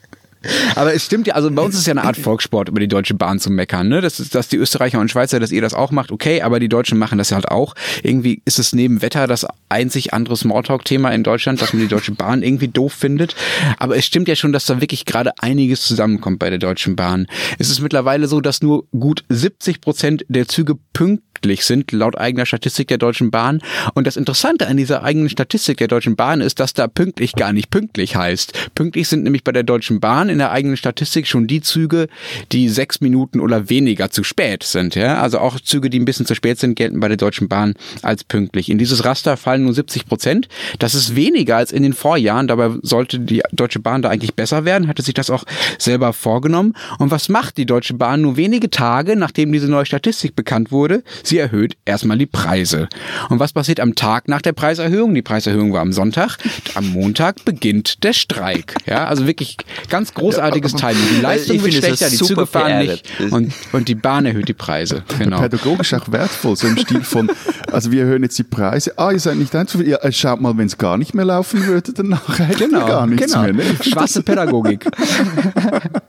Aber 0.75 0.94
es 0.94 1.06
stimmt 1.06 1.28
ja, 1.28 1.36
also 1.36 1.52
bei 1.52 1.62
uns 1.62 1.75
ist 1.75 1.88
ja 1.88 1.92
eine 1.92 2.04
Art 2.04 2.18
Volkssport, 2.18 2.70
über 2.70 2.80
die 2.80 2.88
Deutsche 2.88 3.14
Bahn 3.14 3.40
zu 3.40 3.50
meckern. 3.50 3.88
Ne? 3.88 4.02
Das 4.02 4.20
ist, 4.20 4.36
dass 4.36 4.48
die 4.48 4.58
Österreicher 4.58 5.00
und 5.00 5.10
Schweizer, 5.10 5.40
dass 5.40 5.52
ihr 5.52 5.62
das 5.62 5.74
auch 5.74 5.92
macht, 5.92 6.12
okay, 6.12 6.42
aber 6.42 6.60
die 6.60 6.70
Deutschen 6.70 6.98
machen 6.98 7.18
das 7.18 7.30
ja 7.30 7.36
halt 7.36 7.50
auch. 7.50 7.75
Irgendwie 8.04 8.42
ist 8.46 8.60
es 8.60 8.74
neben 8.74 9.02
Wetter 9.02 9.28
das 9.28 9.46
einzig 9.70 10.14
andere 10.14 10.36
Smalltalk-Thema 10.36 11.10
in 11.12 11.24
Deutschland, 11.24 11.62
dass 11.62 11.74
man 11.74 11.82
die 11.82 11.88
Deutsche 11.88 12.14
Bahn 12.14 12.44
irgendwie 12.44 12.68
doof 12.68 12.94
findet. 12.94 13.36
Aber 13.78 13.98
es 13.98 14.06
stimmt 14.06 14.28
ja 14.28 14.36
schon, 14.36 14.54
dass 14.54 14.66
da 14.66 14.82
wirklich 14.82 15.06
gerade 15.06 15.32
einiges 15.40 15.82
zusammenkommt 15.82 16.40
bei 16.40 16.50
der 16.50 16.60
Deutschen 16.60 16.96
Bahn. 16.96 17.28
Es 17.60 17.70
ist 17.70 17.82
mittlerweile 17.82 18.28
so, 18.28 18.42
dass 18.42 18.62
nur 18.62 18.86
gut 18.92 19.24
70 19.30 19.82
Prozent 19.82 20.25
der 20.28 20.48
Züge 20.48 20.75
pünktlich 20.94 21.35
sind, 21.64 21.92
laut 21.92 22.18
eigener 22.18 22.46
Statistik 22.46 22.88
der 22.88 22.98
Deutschen 22.98 23.32
Bahn. 23.32 23.62
Und 23.93 24.08
das 24.08 24.17
Interessante 24.17 24.67
an 24.67 24.78
dieser 24.78 25.04
eigenen 25.04 25.30
Statistik 25.30 25.78
der 25.78 25.88
Deutschen 25.88 26.15
Bahn 26.15 26.41
ist, 26.41 26.60
dass 26.60 26.74
da 26.74 26.88
pünktlich 26.88 27.34
gar 27.34 27.54
nicht 27.54 27.69
pünktlich 27.69 28.15
heißt. 28.15 28.72
Pünktlich 28.76 29.08
sind 29.08 29.24
nämlich 29.24 29.43
bei 29.43 29.52
der 29.52 29.63
Deutschen 29.63 30.00
Bahn 30.00 30.30
in 30.30 30.38
der 30.38 30.52
eigenen 30.52 30.78
Statistik 30.78 31.28
schon 31.28 31.48
die 31.48 31.62
Züge, 31.62 32.08
die 32.52 32.69
sechs 32.69 33.02
Minuten 33.02 33.39
oder 33.39 33.69
weniger 33.69 34.10
zu 34.10 34.24
spät 34.24 34.63
sind. 34.63 34.96
Ja? 34.96 35.22
Also 35.22 35.39
auch 35.39 35.60
Züge, 35.60 35.89
die 35.89 36.00
ein 36.00 36.06
bisschen 36.06 36.26
zu 36.26 36.36
spät 36.36 36.60
sind, 36.60 36.76
gelten 36.76 37.00
bei 37.00 37.08
der 37.08 37.17
Deutschen 37.17 37.48
Bahn 37.48 37.76
als 38.02 38.24
pünktlich. 38.24 38.69
In 38.69 38.78
dieses 38.78 39.06
Raster 39.06 39.38
fallen 39.38 39.63
nur 39.63 39.74
70 39.74 40.08
Prozent. 40.08 40.48
Das 40.80 40.96
ist 40.96 41.15
weniger 41.15 41.58
als 41.58 41.72
in 41.72 41.84
den 41.84 41.93
Vorjahren. 41.93 42.48
Dabei 42.48 42.72
sollte 42.82 43.19
die 43.19 43.41
Deutsche 43.52 43.80
Bahn 43.80 44.02
da 44.02 44.10
eigentlich 44.10 44.34
besser 44.36 44.65
werden, 44.65 44.88
hatte 44.88 45.02
sich 45.02 45.13
das 45.13 45.30
auch 45.30 45.43
selber 45.78 46.13
vorgenommen. 46.13 46.74
Und 47.00 47.12
was 47.12 47.30
macht 47.30 47.58
die 47.58 47.65
Deutsche 47.65 47.93
Bahn 47.93 48.22
nur 48.22 48.38
wenige 48.38 48.69
Tage, 48.69 49.15
nachdem 49.15 49.52
diese 49.52 49.69
neue 49.69 49.86
Statistik 49.86 50.36
bekannt 50.36 50.72
wurde? 50.72 51.04
Sie 51.24 51.35
erhöht 51.38 51.78
erstmal 51.86 52.17
die 52.17 52.26
Preise. 52.26 52.88
Und 53.30 53.39
was 53.39 53.54
passiert 53.54 53.80
am 53.80 53.95
Tag 53.95 54.28
nach 54.28 54.41
der 54.41 54.54
Preiserhöhung? 54.54 55.13
Die 55.13 55.21
Preiserhöhung 55.21 55.74
war 55.74 55.82
am 55.82 55.93
Sonntag. 55.93 56.38
Am 56.76 56.88
Montag 56.89 57.45
beginnt 57.45 58.04
der 58.04 58.13
Streik. 58.13 58.76
Ja, 58.86 59.06
also 59.06 59.28
wirklich 59.28 59.58
ganz 59.89 60.13
großartiges 60.13 60.74
Timing. 60.74 60.95
Die 61.15 61.21
Leistung 61.21 61.63
wird 61.63 61.74
schlechter, 61.74 62.10
die 62.10 62.17
Züge 62.17 62.45
fahren 62.45 62.80
nicht 62.80 63.06
und, 63.32 63.54
und 63.71 63.88
die 63.88 63.95
Bahn 63.95 64.26
erhöht 64.26 64.48
die 64.48 64.54
Preise. 64.54 65.04
Genau. 65.19 65.39
Pädagogisch 65.39 65.93
auch 65.93 66.12
wertvoll, 66.12 66.56
so 66.56 66.67
im 66.67 66.78
Stil 66.78 67.02
von, 67.02 67.32
also 67.71 67.91
wir 67.91 68.04
erhöhen 68.04 68.24
jetzt 68.24 68.38
die 68.38 68.43
Preise. 68.43 68.93
Ah, 68.98 69.12
ihr 69.12 69.19
seid 69.19 69.38
nicht 69.38 69.56
einzufrieden. 69.56 69.98
Ja, 70.02 70.12
schaut 70.12 70.41
mal, 70.41 70.58
wenn 70.58 70.67
es 70.67 70.78
gar 70.78 70.98
nicht 70.98 71.13
mehr 71.13 71.26
laufen 71.26 71.65
würde, 71.65 71.93
dann 71.93 72.10
nachher 72.10 72.48
genau, 72.56 72.86
gar 72.88 73.08
nichts 73.08 73.34
genau. 73.34 73.43
mehr. 73.43 73.54
Ne? 73.54 73.63
Schwarze 73.82 74.24
Pädagogik. 74.24 74.86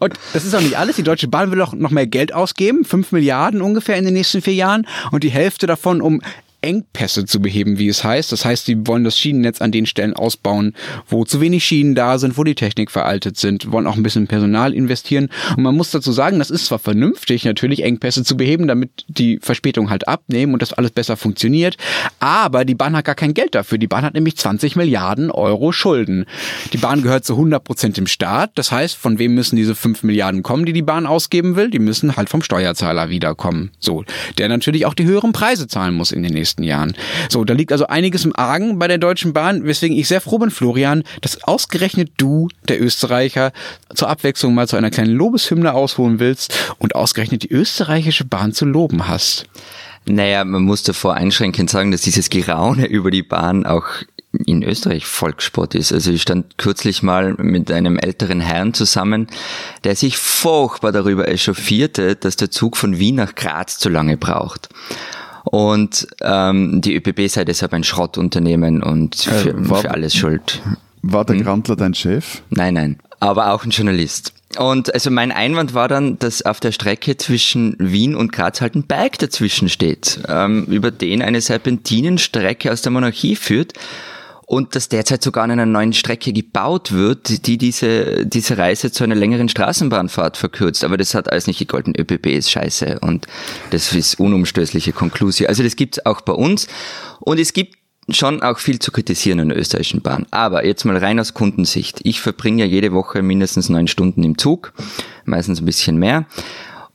und 0.00 0.14
das 0.32 0.44
ist 0.44 0.54
auch 0.54 0.60
nicht 0.60 0.78
alles. 0.78 0.96
Die 0.96 1.02
Deutsche 1.02 1.28
Bahn 1.28 1.50
will 1.50 1.60
auch 1.60 1.72
noch 1.72 1.90
mehr 1.90 2.06
Geld 2.06 2.32
ausgeben, 2.32 2.84
fünf 2.84 3.12
Milliarden 3.12 3.62
ungefähr 3.62 3.96
in 3.96 4.04
den 4.04 4.14
nächsten 4.14 4.42
vier 4.42 4.54
Jahren 4.54 4.86
und 5.10 5.24
die 5.24 5.30
Hälfte 5.30 5.66
davon, 5.66 6.00
um 6.00 6.22
Engpässe 6.62 7.26
zu 7.26 7.40
beheben, 7.40 7.78
wie 7.78 7.88
es 7.88 8.04
heißt. 8.04 8.32
Das 8.32 8.44
heißt, 8.44 8.66
sie 8.66 8.86
wollen 8.86 9.04
das 9.04 9.18
Schienennetz 9.18 9.60
an 9.60 9.72
den 9.72 9.86
Stellen 9.86 10.14
ausbauen, 10.14 10.74
wo 11.08 11.24
zu 11.24 11.40
wenig 11.40 11.64
Schienen 11.64 11.94
da 11.94 12.18
sind, 12.18 12.38
wo 12.38 12.44
die 12.44 12.54
Technik 12.54 12.90
veraltet 12.90 13.36
sind, 13.36 13.70
wollen 13.70 13.86
auch 13.86 13.96
ein 13.96 14.02
bisschen 14.02 14.26
Personal 14.26 14.72
investieren. 14.72 15.28
Und 15.56 15.64
man 15.64 15.76
muss 15.76 15.90
dazu 15.90 16.12
sagen, 16.12 16.38
das 16.38 16.50
ist 16.50 16.66
zwar 16.66 16.78
vernünftig, 16.78 17.44
natürlich 17.44 17.82
Engpässe 17.82 18.24
zu 18.24 18.36
beheben, 18.36 18.68
damit 18.68 19.04
die 19.08 19.38
Verspätungen 19.42 19.90
halt 19.90 20.08
abnehmen 20.08 20.52
und 20.52 20.62
das 20.62 20.72
alles 20.72 20.92
besser 20.92 21.16
funktioniert, 21.16 21.76
aber 22.20 22.64
die 22.64 22.74
Bahn 22.74 22.96
hat 22.96 23.04
gar 23.04 23.14
kein 23.14 23.34
Geld 23.34 23.54
dafür. 23.54 23.78
Die 23.78 23.86
Bahn 23.86 24.04
hat 24.04 24.14
nämlich 24.14 24.36
20 24.36 24.76
Milliarden 24.76 25.30
Euro 25.30 25.72
Schulden. 25.72 26.26
Die 26.72 26.78
Bahn 26.78 27.02
gehört 27.02 27.24
zu 27.24 27.34
100 27.34 27.64
Prozent 27.64 27.96
dem 27.96 28.06
Staat. 28.06 28.52
Das 28.54 28.70
heißt, 28.70 28.96
von 28.96 29.18
wem 29.18 29.34
müssen 29.34 29.56
diese 29.56 29.74
5 29.74 30.02
Milliarden 30.02 30.42
kommen, 30.42 30.64
die 30.64 30.72
die 30.72 30.82
Bahn 30.82 31.06
ausgeben 31.06 31.56
will? 31.56 31.70
Die 31.70 31.78
müssen 31.78 32.16
halt 32.16 32.28
vom 32.28 32.42
Steuerzahler 32.42 33.10
wiederkommen. 33.10 33.70
So, 33.78 34.04
der 34.38 34.48
natürlich 34.48 34.86
auch 34.86 34.94
die 34.94 35.04
höheren 35.04 35.32
Preise 35.32 35.66
zahlen 35.66 35.94
muss 35.94 36.12
in 36.12 36.22
den 36.22 36.32
nächsten 36.32 36.51
nächsten 36.52 36.62
Jahren. 36.62 36.94
So, 37.28 37.44
da 37.44 37.54
liegt 37.54 37.72
also 37.72 37.86
einiges 37.86 38.24
im 38.24 38.36
Argen 38.36 38.78
bei 38.78 38.88
der 38.88 38.98
Deutschen 38.98 39.32
Bahn, 39.32 39.64
weswegen 39.64 39.96
ich 39.96 40.08
sehr 40.08 40.20
froh 40.20 40.38
bin, 40.38 40.50
Florian, 40.50 41.02
dass 41.20 41.42
ausgerechnet 41.44 42.12
du, 42.16 42.48
der 42.68 42.82
Österreicher, 42.82 43.52
zur 43.94 44.08
Abwechslung 44.08 44.54
mal 44.54 44.68
zu 44.68 44.76
einer 44.76 44.90
kleinen 44.90 45.14
Lobeshymne 45.14 45.72
ausholen 45.72 46.18
willst 46.18 46.74
und 46.78 46.94
ausgerechnet 46.94 47.44
die 47.44 47.52
österreichische 47.52 48.24
Bahn 48.24 48.52
zu 48.52 48.64
loben 48.64 49.08
hast. 49.08 49.46
Naja, 50.04 50.44
man 50.44 50.62
muss 50.62 50.82
davor 50.82 51.14
einschränkend 51.14 51.70
sagen, 51.70 51.92
dass 51.92 52.00
dieses 52.00 52.28
Geraune 52.28 52.86
über 52.86 53.10
die 53.10 53.22
Bahn 53.22 53.64
auch 53.64 53.86
in 54.46 54.62
Österreich 54.62 55.06
Volkssport 55.06 55.74
ist. 55.74 55.92
Also 55.92 56.10
ich 56.10 56.22
stand 56.22 56.58
kürzlich 56.58 57.02
mal 57.02 57.34
mit 57.34 57.70
einem 57.70 57.98
älteren 57.98 58.40
Herrn 58.40 58.74
zusammen, 58.74 59.28
der 59.84 59.94
sich 59.94 60.16
furchtbar 60.16 60.90
darüber 60.90 61.28
echauffierte, 61.28 62.16
dass 62.16 62.36
der 62.36 62.50
Zug 62.50 62.76
von 62.76 62.98
Wien 62.98 63.16
nach 63.16 63.34
Graz 63.34 63.78
zu 63.78 63.90
lange 63.90 64.16
braucht. 64.16 64.70
Und 65.52 66.06
ähm, 66.22 66.80
die 66.80 66.96
ÖPB 66.96 67.28
sei 67.28 67.44
deshalb 67.44 67.74
ein 67.74 67.84
Schrottunternehmen 67.84 68.82
und 68.82 69.16
für, 69.16 69.50
äh, 69.50 69.68
war, 69.68 69.82
für 69.82 69.90
alles 69.90 70.14
schuld. 70.14 70.62
War 71.02 71.26
der 71.26 71.36
hm? 71.36 71.44
Grantler 71.44 71.76
dein 71.76 71.92
Chef? 71.92 72.40
Nein, 72.48 72.72
nein. 72.72 72.98
Aber 73.20 73.52
auch 73.52 73.62
ein 73.62 73.70
Journalist. 73.70 74.32
Und 74.56 74.94
also 74.94 75.10
mein 75.10 75.30
Einwand 75.30 75.74
war 75.74 75.88
dann, 75.88 76.18
dass 76.18 76.40
auf 76.40 76.58
der 76.60 76.72
Strecke 76.72 77.18
zwischen 77.18 77.76
Wien 77.78 78.16
und 78.16 78.32
Graz 78.32 78.62
halt 78.62 78.76
ein 78.76 78.84
Berg 78.84 79.18
dazwischen 79.18 79.68
steht, 79.68 80.20
ähm, 80.26 80.64
über 80.70 80.90
den 80.90 81.20
eine 81.20 81.42
Serpentinenstrecke 81.42 82.72
aus 82.72 82.80
der 82.80 82.92
Monarchie 82.92 83.36
führt 83.36 83.74
und 84.46 84.74
dass 84.74 84.88
derzeit 84.88 85.22
sogar 85.22 85.44
an 85.44 85.50
einer 85.50 85.66
neuen 85.66 85.92
Strecke 85.92 86.32
gebaut 86.32 86.92
wird, 86.92 87.46
die 87.46 87.58
diese, 87.58 88.26
diese 88.26 88.58
Reise 88.58 88.92
zu 88.92 89.04
einer 89.04 89.14
längeren 89.14 89.48
Straßenbahnfahrt 89.48 90.36
verkürzt. 90.36 90.84
Aber 90.84 90.96
das 90.96 91.14
hat 91.14 91.30
alles 91.30 91.46
nicht 91.46 91.58
gegolten. 91.58 91.94
ÖPB 91.98 92.26
ist 92.26 92.50
scheiße 92.50 92.98
und 93.00 93.26
das 93.70 93.92
ist 93.92 94.18
unumstößliche 94.18 94.92
Konklusion. 94.92 95.48
Also 95.48 95.62
das 95.62 95.76
gibt's 95.76 96.04
auch 96.04 96.20
bei 96.20 96.32
uns 96.32 96.66
und 97.20 97.38
es 97.38 97.52
gibt 97.52 97.76
schon 98.08 98.42
auch 98.42 98.58
viel 98.58 98.78
zu 98.78 98.90
kritisieren 98.90 99.38
in 99.38 99.48
der 99.50 99.58
österreichischen 99.58 100.02
Bahn. 100.02 100.26
Aber 100.30 100.66
jetzt 100.66 100.84
mal 100.84 100.96
rein 100.96 101.20
aus 101.20 101.34
Kundensicht. 101.34 102.00
Ich 102.02 102.20
verbringe 102.20 102.64
ja 102.64 102.68
jede 102.68 102.92
Woche 102.92 103.22
mindestens 103.22 103.68
neun 103.68 103.86
Stunden 103.86 104.24
im 104.24 104.38
Zug, 104.38 104.72
meistens 105.24 105.60
ein 105.60 105.66
bisschen 105.66 105.98
mehr. 105.98 106.26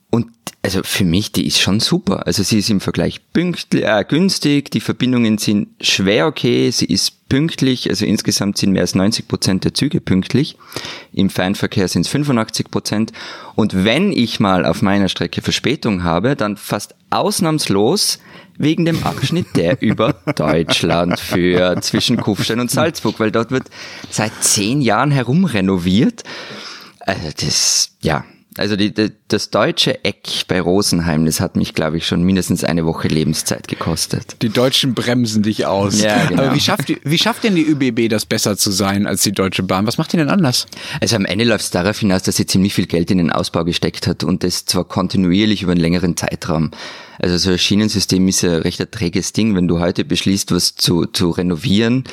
Und 0.10 0.28
also 0.68 0.82
für 0.84 1.06
mich, 1.06 1.32
die 1.32 1.48
ist 1.48 1.60
schon 1.60 1.80
super. 1.80 2.28
Also 2.28 2.44
sie 2.44 2.60
ist 2.60 2.70
im 2.70 2.82
Vergleich 2.82 3.22
pünktlich, 3.32 3.86
äh, 3.86 4.04
günstig, 4.08 4.70
die 4.72 4.82
Verbindungen 4.82 5.38
sind 5.38 5.70
schwer 5.80 6.28
okay, 6.28 6.70
sie 6.72 6.88
ist 6.88 7.30
pünktlich, 7.30 7.90
also 7.90 8.06
insgesamt 8.06 8.58
sind 8.58 8.74
mehr 8.74 8.82
als 8.82 8.96
90 8.96 9.28
Prozent 9.28 9.64
der 9.64 9.74
Züge 9.74 10.02
pünktlich. 10.02 10.58
Im 11.14 11.30
Fernverkehr 11.30 11.88
sind 11.88 12.06
es 12.06 12.08
85 12.10 12.72
Prozent. 12.72 13.14
Und 13.56 13.86
wenn 13.86 14.12
ich 14.12 14.40
mal 14.40 14.66
auf 14.66 14.82
meiner 14.82 15.10
Strecke 15.10 15.42
Verspätung 15.42 16.04
habe, 16.04 16.36
dann 16.36 16.58
fast 16.58 16.96
ausnahmslos 17.10 18.20
wegen 18.58 18.86
dem 18.86 19.04
Abschnitt, 19.04 19.56
der 19.56 19.82
über 19.82 20.14
Deutschland 20.36 21.20
führt, 21.20 21.84
zwischen 21.84 22.18
Kufstein 22.18 22.60
und 22.60 22.72
Salzburg, 22.72 23.20
weil 23.20 23.32
dort 23.32 23.52
wird 23.52 23.70
seit 24.10 24.34
zehn 24.44 24.82
Jahren 24.82 25.12
herumrenoviert. 25.12 26.24
Also 27.00 27.30
das, 27.38 27.92
ja, 28.02 28.26
also 28.58 28.76
die, 28.76 28.94
die, 28.94 29.12
das 29.28 29.50
deutsche 29.50 30.04
Eck 30.04 30.28
bei 30.48 30.60
Rosenheim, 30.60 31.26
das 31.26 31.40
hat 31.40 31.56
mich, 31.56 31.74
glaube 31.74 31.98
ich, 31.98 32.08
schon 32.08 32.24
mindestens 32.24 32.64
eine 32.64 32.86
Woche 32.86 33.08
Lebenszeit 33.08 33.68
gekostet. 33.68 34.38
Die 34.42 34.50
Deutschen 34.50 34.94
bremsen 34.94 35.44
dich 35.44 35.66
aus. 35.66 36.02
Ja, 36.02 36.26
genau. 36.26 36.44
Aber 36.44 36.56
wie 36.56 36.60
schafft, 36.60 36.92
wie 37.04 37.18
schafft 37.18 37.44
denn 37.44 37.56
die 37.56 37.66
ÖBB 37.66 38.10
das 38.10 38.26
besser 38.26 38.58
zu 38.58 38.72
sein 38.72 39.06
als 39.08 39.22
die 39.24 39.32
Deutsche 39.32 39.64
Bahn? 39.64 39.86
Was 39.86 39.98
macht 39.98 40.14
die 40.14 40.18
denn 40.18 40.30
anders? 40.30 40.66
Also 41.00 41.16
am 41.16 41.26
Ende 41.26 41.46
läuft 41.46 41.66
es 41.66 41.72
darauf 41.72 42.00
hinaus, 42.00 42.24
dass 42.24 42.36
sie 42.36 42.46
ziemlich 42.46 42.74
viel 42.74 42.88
Geld 42.88 43.12
in 43.12 43.20
den 43.20 43.32
Ausbau 43.32 43.64
gesteckt 43.64 44.08
hat 44.08 44.24
und 44.24 44.44
das 44.44 44.66
zwar 44.66 44.86
kontinuierlich 44.86 45.62
über 45.62 45.74
einen 45.74 45.82
längeren 45.82 46.18
Zeitraum. 46.18 46.72
Also 47.20 47.38
so 47.38 47.52
ein 47.52 47.60
Schienensystem 47.60 48.28
ist 48.28 48.44
ein 48.44 48.62
recht 48.62 48.82
ein 48.82 48.92
träges 48.92 49.34
Ding. 49.34 49.56
Wenn 49.56 49.68
du 49.68 49.80
heute 49.80 50.06
beschließt, 50.06 50.52
was 50.52 50.76
zu, 50.76 51.06
zu 51.06 51.32
renovieren, 51.32 52.04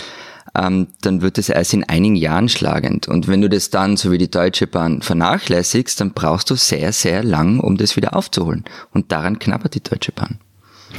ähm, 0.57 0.89
dann 1.01 1.21
wird 1.23 1.39
es 1.39 1.49
erst 1.49 1.75
in 1.75 1.85
einigen 1.85 2.17
Jahren 2.17 2.49
schlagend. 2.49 3.09
Und 3.09 3.29
wenn 3.29 3.41
du 3.41 3.49
das 3.49 3.71
dann, 3.71 3.97
so 3.97 4.13
wie 4.13 4.19
die 4.19 4.31
Deutsche 4.31 4.67
Bahn, 4.67 5.03
vernachlässigst, 5.03 6.01
dann 6.01 6.13
brauchst 6.13 6.51
du 6.51 6.55
sehr, 6.55 6.93
sehr 6.93 7.23
lang, 7.25 7.61
um 7.61 7.77
das 7.77 7.97
wieder 7.97 8.17
aufzuholen. 8.17 8.65
Und 8.93 9.13
daran 9.13 9.39
knabbert 9.39 9.75
die 9.75 9.83
Deutsche 9.83 10.13
Bahn. 10.13 10.39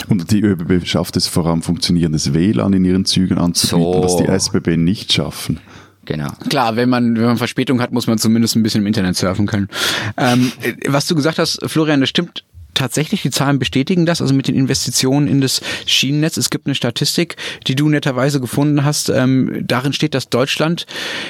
Und 0.09 0.29
die 0.31 0.41
ÖBB 0.41 0.85
schafft 0.85 1.15
es 1.15 1.27
vor 1.27 1.45
allem 1.45 1.61
funktionierendes 1.61 2.33
WLAN 2.33 2.73
in 2.73 2.83
ihren 2.83 3.05
Zügen 3.05 3.37
anzubieten, 3.37 3.93
So. 3.93 4.03
was 4.03 4.17
die 4.17 4.25
SBB 4.25 4.77
nicht 4.77 5.13
schaffen. 5.13 5.59
Genau. 6.03 6.29
Klar, 6.49 6.75
wenn 6.75 6.89
man, 6.89 7.15
wenn 7.15 7.23
man 7.25 7.37
Verspätung 7.37 7.81
hat, 7.81 7.91
muss 7.91 8.05
man 8.05 8.17
zumindest 8.17 8.55
ein 8.55 8.63
bisschen 8.63 8.81
im 8.81 8.87
Internet 8.87 9.15
surfen 9.15 9.47
können. 9.47 9.69
Ähm, 10.17 10.51
äh, 10.61 10.73
was 10.87 11.07
du 11.07 11.15
gesagt 11.15 11.39
hast, 11.39 11.59
Florian, 11.65 12.01
das 12.01 12.09
stimmt 12.09 12.43
tatsächlich, 12.75 13.23
die 13.23 13.31
Zahlen 13.31 13.57
bestätigen 13.57 14.05
das, 14.05 14.21
also 14.21 14.33
mit 14.33 14.47
den 14.47 14.55
Investitionen 14.55 15.27
in 15.27 15.41
das 15.41 15.61
Schienennetz. 15.85 16.37
Es 16.37 16.49
gibt 16.51 16.67
eine 16.67 16.75
Statistik, 16.75 17.35
die 17.65 17.75
du 17.75 17.89
netterweise 17.89 18.39
gefunden 18.39 18.85
hast. 18.85 19.09
Ähm, 19.09 19.63
darin 19.65 19.93
steht, 19.93 20.13
dass 20.13 20.29
Deutschland 20.29 20.85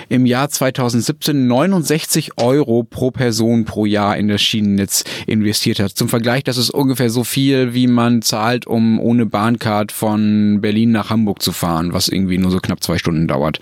im 0.10 0.25
Jahr 0.25 0.49
2017 0.49 1.47
69 1.47 2.38
Euro 2.38 2.84
pro 2.84 3.12
Person 3.12 3.65
pro 3.65 3.86
Jahr 3.86 4.17
in 4.17 4.27
das 4.27 4.41
Schienennetz 4.41 5.03
investiert 5.27 5.79
hat. 5.79 5.91
Zum 5.91 6.10
Vergleich, 6.10 6.43
das 6.43 6.58
ist 6.58 6.71
ungefähr 6.71 7.10
so 7.10 7.23
viel, 7.23 7.73
wie 7.73 7.88
man 7.88 8.21
zahlt, 8.21 8.67
um 8.67 8.99
ohne 8.99 9.25
Bahncard 9.25 9.91
von 9.91 10.60
Berlin 10.62 10.91
nach 10.91 11.10
Hamburg 11.10 11.41
zu 11.41 11.51
fahren, 11.51 11.93
was 11.93 12.08
irgendwie 12.08 12.38
nur 12.38 12.51
so 12.51 12.60
knapp 12.60 12.84
zwei 12.84 12.97
Stunden 12.97 13.27
dauert. 13.27 13.60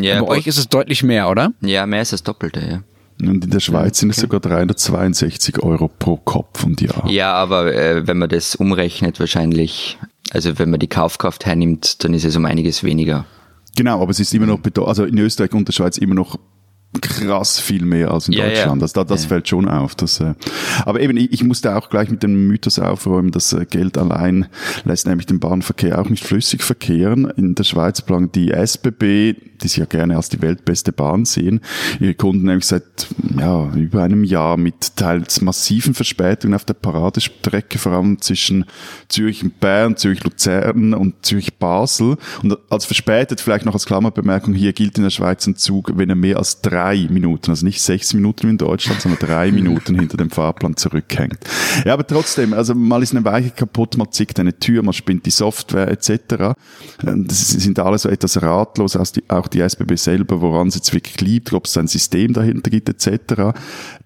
Ja, 0.00 0.20
Bei 0.20 0.28
euch 0.28 0.46
ist 0.46 0.58
es 0.58 0.68
deutlich 0.68 1.02
mehr, 1.02 1.30
oder? 1.30 1.52
ja, 1.60 1.86
mehr 1.86 2.00
als 2.00 2.10
das 2.10 2.22
Doppelte, 2.22 2.60
ja. 2.60 2.82
Und 3.28 3.44
in 3.44 3.50
der 3.50 3.60
Schweiz 3.60 3.98
sind 3.98 4.10
es 4.10 4.16
sogar 4.16 4.40
362 4.40 5.62
Euro 5.62 5.88
pro 5.88 6.16
Kopf 6.16 6.64
und 6.64 6.80
Jahr. 6.80 7.08
Ja, 7.08 7.32
aber 7.34 7.74
äh, 7.74 8.06
wenn 8.06 8.18
man 8.18 8.28
das 8.28 8.54
umrechnet, 8.54 9.20
wahrscheinlich, 9.20 9.98
also 10.30 10.58
wenn 10.58 10.70
man 10.70 10.80
die 10.80 10.88
Kaufkraft 10.88 11.46
hernimmt, 11.46 12.04
dann 12.04 12.14
ist 12.14 12.24
es 12.24 12.36
um 12.36 12.44
einiges 12.44 12.84
weniger. 12.84 13.26
Genau, 13.76 14.00
aber 14.00 14.10
es 14.10 14.20
ist 14.20 14.32
immer 14.34 14.46
noch, 14.46 14.60
also 14.86 15.04
in 15.04 15.18
Österreich 15.18 15.52
und 15.52 15.66
der 15.66 15.72
Schweiz 15.72 15.98
immer 15.98 16.14
noch 16.14 16.38
krass 17.00 17.60
viel 17.60 17.84
mehr 17.84 18.10
als 18.10 18.28
in 18.28 18.34
ja. 18.34 18.46
Deutschland. 18.46 18.82
Das, 18.82 18.92
das, 18.92 19.06
das 19.06 19.22
Ja. 19.24 19.28
fällt 19.28 19.48
schon 19.48 19.68
auf. 19.68 19.94
Das, 19.94 20.20
äh, 20.20 20.34
aber 20.84 21.00
eben, 21.00 21.16
ich, 21.16 21.32
ich 21.32 21.44
musste 21.44 21.76
auch 21.76 21.90
gleich 21.90 22.10
mit 22.10 22.22
dem 22.22 22.46
Mythos 22.48 22.78
aufräumen, 22.78 23.30
dass 23.30 23.52
äh, 23.52 23.66
Geld 23.68 23.98
allein 23.98 24.46
lässt 24.84 25.06
nämlich 25.06 25.26
den 25.26 25.40
Bahnverkehr 25.40 26.00
auch 26.00 26.08
nicht 26.08 26.24
flüssig 26.24 26.62
verkehren. 26.62 27.30
In 27.36 27.54
der 27.54 27.64
Schweiz 27.64 28.02
planen 28.02 28.30
die 28.32 28.50
SBB, 28.52 29.34
die 29.62 29.68
sie 29.68 29.80
ja 29.80 29.86
gerne 29.86 30.16
als 30.16 30.28
die 30.28 30.42
weltbeste 30.42 30.92
Bahn 30.92 31.24
sehen, 31.24 31.60
ihre 32.00 32.14
Kunden 32.14 32.46
nämlich 32.46 32.66
seit 32.66 32.84
ja, 33.38 33.72
über 33.74 34.02
einem 34.02 34.24
Jahr 34.24 34.56
mit 34.56 34.96
teils 34.96 35.40
massiven 35.40 35.94
Verspätungen 35.94 36.54
auf 36.54 36.64
der 36.64 36.74
Paradestrecke, 36.74 37.78
vor 37.78 37.92
allem 37.92 38.20
zwischen 38.20 38.64
Zürich 39.08 39.42
und 39.42 39.60
Bern, 39.60 39.96
Zürich-Luzern 39.96 40.94
und 40.94 41.24
Zürich-Basel. 41.24 42.16
Und 42.42 42.58
als 42.70 42.84
verspätet 42.84 43.40
vielleicht 43.40 43.64
noch 43.64 43.74
als 43.74 43.86
Klammerbemerkung, 43.86 44.54
hier 44.54 44.72
gilt 44.72 44.96
in 44.98 45.04
der 45.04 45.10
Schweiz 45.10 45.46
ein 45.46 45.56
Zug, 45.56 45.92
wenn 45.96 46.08
er 46.10 46.16
mehr 46.16 46.36
als 46.38 46.60
drei 46.60 46.83
Minuten, 47.10 47.50
also 47.50 47.64
nicht 47.64 47.80
sechs 47.80 48.14
Minuten 48.14 48.46
wie 48.46 48.50
in 48.52 48.58
Deutschland, 48.58 49.00
sondern 49.00 49.20
drei 49.20 49.50
Minuten 49.52 49.98
hinter 49.98 50.16
dem 50.16 50.30
Fahrplan 50.30 50.76
zurückhängt. 50.76 51.38
Ja, 51.84 51.94
aber 51.94 52.06
trotzdem, 52.06 52.52
also 52.52 52.74
mal 52.74 53.02
ist 53.02 53.14
eine 53.14 53.24
Weiche 53.24 53.50
kaputt, 53.50 53.96
mal 53.96 54.10
zickt 54.10 54.38
eine 54.38 54.58
Tür, 54.58 54.82
mal 54.82 54.92
spinnt 54.92 55.26
die 55.26 55.30
Software 55.30 55.88
etc. 55.88 56.54
Das 57.02 57.48
sind 57.48 57.78
alles 57.78 58.02
so 58.02 58.08
etwas 58.08 58.40
ratlos, 58.42 58.96
auch 58.96 59.06
die, 59.06 59.24
auch 59.28 59.48
die 59.48 59.60
SBB 59.60 59.96
selber, 59.96 60.40
woran 60.40 60.68
es 60.68 60.74
jetzt 60.74 60.92
wirklich 60.92 61.20
liegt, 61.20 61.52
ob 61.52 61.66
es 61.66 61.76
ein 61.76 61.88
System 61.88 62.32
dahinter 62.32 62.70
gibt 62.70 62.88
etc. 62.88 63.56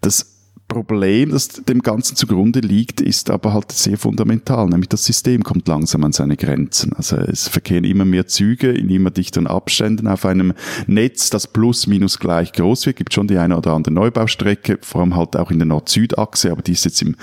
Das 0.00 0.37
Problem, 0.68 1.30
das 1.30 1.48
dem 1.48 1.80
Ganzen 1.80 2.14
zugrunde 2.14 2.60
liegt, 2.60 3.00
ist 3.00 3.30
aber 3.30 3.54
halt 3.54 3.72
sehr 3.72 3.96
fundamental, 3.96 4.68
nämlich 4.68 4.90
das 4.90 5.04
System 5.04 5.42
kommt 5.42 5.66
langsam 5.66 6.04
an 6.04 6.12
seine 6.12 6.36
Grenzen. 6.36 6.92
Also 6.92 7.16
es 7.16 7.48
verkehren 7.48 7.84
immer 7.84 8.04
mehr 8.04 8.26
Züge 8.26 8.70
in 8.70 8.90
immer 8.90 9.10
dichteren 9.10 9.46
Abständen 9.46 10.06
auf 10.06 10.26
einem 10.26 10.52
Netz, 10.86 11.30
das 11.30 11.46
plus 11.46 11.86
minus 11.86 12.18
gleich 12.18 12.52
groß 12.52 12.84
wird. 12.84 12.96
Gibt 12.96 13.14
schon 13.14 13.26
die 13.28 13.38
eine 13.38 13.56
oder 13.56 13.72
andere 13.72 13.94
Neubaustrecke, 13.94 14.78
vor 14.82 15.00
allem 15.00 15.16
halt 15.16 15.36
auch 15.36 15.50
in 15.50 15.58
der 15.58 15.66
Nord-Süd-Achse, 15.66 16.52
aber 16.52 16.60
die 16.60 16.72
ist 16.72 16.84
jetzt 16.84 17.00
im 17.00 17.16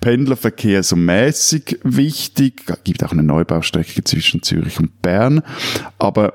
Pendlerverkehr 0.00 0.84
so 0.84 0.94
mäßig 0.94 1.80
wichtig. 1.82 2.62
Gibt 2.84 3.02
auch 3.02 3.12
eine 3.12 3.24
Neubaustrecke 3.24 4.04
zwischen 4.04 4.42
Zürich 4.42 4.78
und 4.78 5.02
Bern, 5.02 5.42
aber 5.98 6.34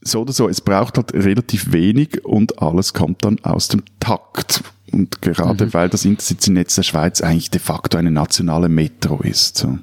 so 0.00 0.22
oder 0.22 0.32
so, 0.32 0.48
es 0.48 0.60
braucht 0.60 0.96
halt 0.96 1.14
relativ 1.14 1.72
wenig 1.72 2.24
und 2.24 2.60
alles 2.60 2.92
kommt 2.92 3.24
dann 3.24 3.38
aus 3.44 3.68
dem 3.68 3.84
Takt. 4.00 4.64
Und 4.92 5.22
gerade 5.22 5.72
weil 5.72 5.88
das 5.88 6.04
Intercity-Netz 6.04 6.74
der 6.74 6.82
Schweiz 6.82 7.20
eigentlich 7.20 7.50
de 7.50 7.60
facto 7.60 7.96
eine 7.96 8.10
nationale 8.10 8.68
Metro 8.68 9.20
ist. 9.22 9.56
So. 9.58 9.78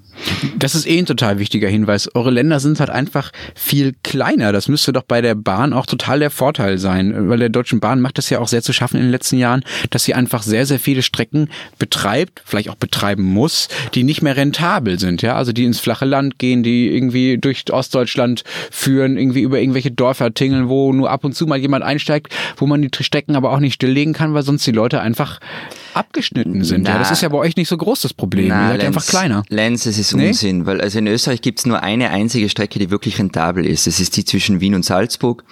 Das 0.58 0.76
ist 0.76 0.88
eh 0.88 0.98
ein 1.00 1.06
total 1.06 1.40
wichtiger 1.40 1.70
Hinweis. 1.70 2.10
Eure 2.14 2.32
Länder 2.32 2.60
sind 2.60 2.80
halt 2.80 2.90
einfach 2.90 3.32
viel 3.56 3.96
kleiner. 4.04 4.52
Das 4.52 4.68
müsste 4.68 4.94
doch 4.94 5.04
bei 5.04 5.22
der 5.22 5.36
Bahn 5.36 5.74
auch 5.74 5.86
total 5.86 6.20
der 6.20 6.30
Vorteil 6.30 6.78
sein, 6.78 7.30
weil 7.30 7.40
der 7.40 7.50
Deutschen 7.50 7.80
Bahn 7.80 8.02
macht 8.02 8.20
es 8.20 8.30
ja 8.30 8.40
auch 8.40 8.48
sehr 8.48 8.62
zu 8.62 8.74
schaffen 8.74 8.98
in 8.98 9.04
den 9.04 9.12
letzten 9.12 9.38
Jahren, 9.38 9.64
dass 9.90 10.04
sie 10.04 10.14
einfach 10.14 10.44
sehr, 10.44 10.66
sehr 10.66 10.80
viele 10.80 11.02
Strecken 11.02 11.50
betreibt, 11.78 12.42
vielleicht 12.46 12.70
auch 12.70 12.76
betreiben 12.76 13.24
muss, 13.24 13.68
die 13.94 14.04
nicht 14.04 14.22
mehr 14.22 14.36
rentabel 14.36 15.00
sind. 15.00 15.22
Ja, 15.22 15.36
also 15.36 15.52
die 15.52 15.66
ins 15.66 15.80
flache 15.80 16.06
Land 16.06 16.40
gehen, 16.40 16.64
die 16.64 16.90
irgendwie 16.90 17.38
durch 17.38 17.72
Ostdeutschland 17.72 18.44
führen, 18.72 19.18
irgendwie 19.18 19.42
über 19.42 19.60
irgendwelche 19.60 19.92
Dörfer 19.92 20.34
tingeln, 20.34 20.70
wo 20.70 20.94
nur 20.94 21.10
ab 21.10 21.24
und 21.24 21.36
zu 21.36 21.48
mal 21.48 21.58
jemand 21.58 21.84
einsteigt, 21.84 22.34
wo 22.58 22.66
man 22.66 22.82
die 22.82 22.90
Strecken 23.00 23.36
aber 23.36 23.52
auch 23.52 23.60
nicht 23.60 23.76
stilllegen 23.76 24.14
kann, 24.14 24.34
weil 24.34 24.44
sonst 24.44 24.66
die 24.68 24.72
Leute 24.72 25.02
einfach 25.02 25.40
abgeschnitten 25.94 26.64
sind. 26.64 26.88
ja, 26.88 26.94
Na. 26.94 27.00
das 27.00 27.12
ist 27.12 27.22
ja 27.22 27.30
bei 27.30 27.38
euch 27.38 27.56
nicht 27.56 27.68
so 27.70 27.78
groß 27.78 28.02
das 28.02 28.14
Problem. 28.14 28.48
Ihr 28.48 28.68
seid 28.70 28.82
ja 28.82 28.88
einfach 28.88 29.06
kleiner. 29.06 29.44
Lenz, 29.50 29.86
es 29.86 29.98
ist 29.98 30.16
Nee? 30.16 30.28
Unsinn, 30.30 30.66
weil 30.66 30.82
also 30.82 31.00
in 31.00 31.08
Österreich 31.08 31.42
gibt's 31.42 31.66
nur 31.66 31.82
eine 31.84 32.10
einzige 32.10 32.50
Strecke, 32.50 32.80
die 32.80 32.90
wirklich 32.90 33.20
rentabel 33.20 33.66
ist. 33.66 33.88
Das 33.88 34.00
ist 34.00 34.18
die 34.18 34.26
zwischen 34.26 34.62
Wien 34.62 34.76
und 34.76 34.84
Salzburg. 34.86 35.44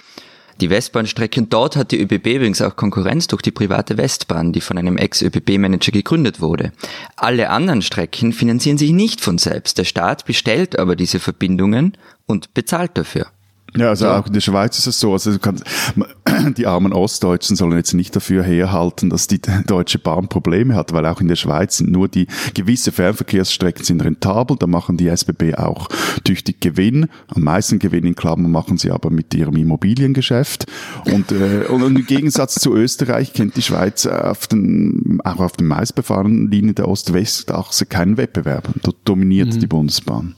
Die 0.60 0.70
Westbahnstrecke. 0.70 1.40
Und 1.40 1.52
dort 1.52 1.76
hat 1.76 1.92
die 1.92 2.00
ÖBB 2.00 2.26
übrigens 2.26 2.60
auch 2.62 2.74
Konkurrenz 2.74 3.28
durch 3.28 3.42
die 3.42 3.52
private 3.52 3.96
Westbahn, 3.96 4.52
die 4.52 4.60
von 4.60 4.76
einem 4.76 4.96
Ex-ÖBB-Manager 4.96 5.92
gegründet 5.92 6.40
wurde. 6.40 6.72
Alle 7.14 7.50
anderen 7.50 7.80
Strecken 7.80 8.32
finanzieren 8.32 8.76
sich 8.76 8.90
nicht 8.90 9.20
von 9.20 9.38
selbst. 9.38 9.78
Der 9.78 9.84
Staat 9.84 10.24
bestellt 10.24 10.76
aber 10.76 10.96
diese 10.96 11.20
Verbindungen 11.20 11.96
und 12.26 12.54
bezahlt 12.54 12.98
dafür. 12.98 13.28
Ja, 13.76 13.90
also 13.90 14.08
auch 14.08 14.26
in 14.26 14.32
der 14.32 14.40
Schweiz 14.40 14.78
ist 14.78 14.86
es 14.86 14.98
so, 14.98 15.12
also 15.12 15.30
du 15.32 15.38
kannst, 15.38 15.64
die 16.56 16.66
armen 16.66 16.92
Ostdeutschen 16.92 17.54
sollen 17.54 17.76
jetzt 17.76 17.92
nicht 17.92 18.16
dafür 18.16 18.42
herhalten, 18.42 19.10
dass 19.10 19.26
die 19.26 19.40
Deutsche 19.66 19.98
Bahn 19.98 20.28
Probleme 20.28 20.74
hat, 20.74 20.92
weil 20.92 21.04
auch 21.04 21.20
in 21.20 21.28
der 21.28 21.36
Schweiz 21.36 21.76
sind 21.76 21.90
nur 21.90 22.08
die 22.08 22.26
gewisse 22.54 22.92
Fernverkehrsstrecken 22.92 23.84
sind 23.84 24.02
rentabel, 24.02 24.56
da 24.58 24.66
machen 24.66 24.96
die 24.96 25.08
SBB 25.08 25.56
auch 25.56 25.88
tüchtig 26.24 26.60
Gewinn. 26.60 27.08
Am 27.28 27.42
meisten 27.42 27.78
Gewinn 27.78 28.04
in 28.04 28.14
Klammern 28.14 28.50
machen 28.50 28.78
sie 28.78 28.90
aber 28.90 29.10
mit 29.10 29.34
ihrem 29.34 29.56
Immobiliengeschäft. 29.56 30.64
Und, 31.04 31.30
äh, 31.32 31.66
und 31.68 31.82
im 31.82 32.06
Gegensatz 32.06 32.54
zu 32.54 32.74
Österreich 32.74 33.34
kennt 33.34 33.56
die 33.56 33.62
Schweiz 33.62 34.06
auf 34.06 34.46
den, 34.46 35.20
auch 35.24 35.40
auf 35.40 35.52
den 35.52 35.66
meistbefahrenen 35.66 36.50
Linien 36.50 36.74
der 36.74 36.88
Ost-West-Achse 36.88 37.86
keinen 37.86 38.16
Wettbewerb. 38.16 38.70
Dort 38.82 38.96
dominiert 39.04 39.60
die 39.60 39.66
Bundesbahn. 39.66 40.34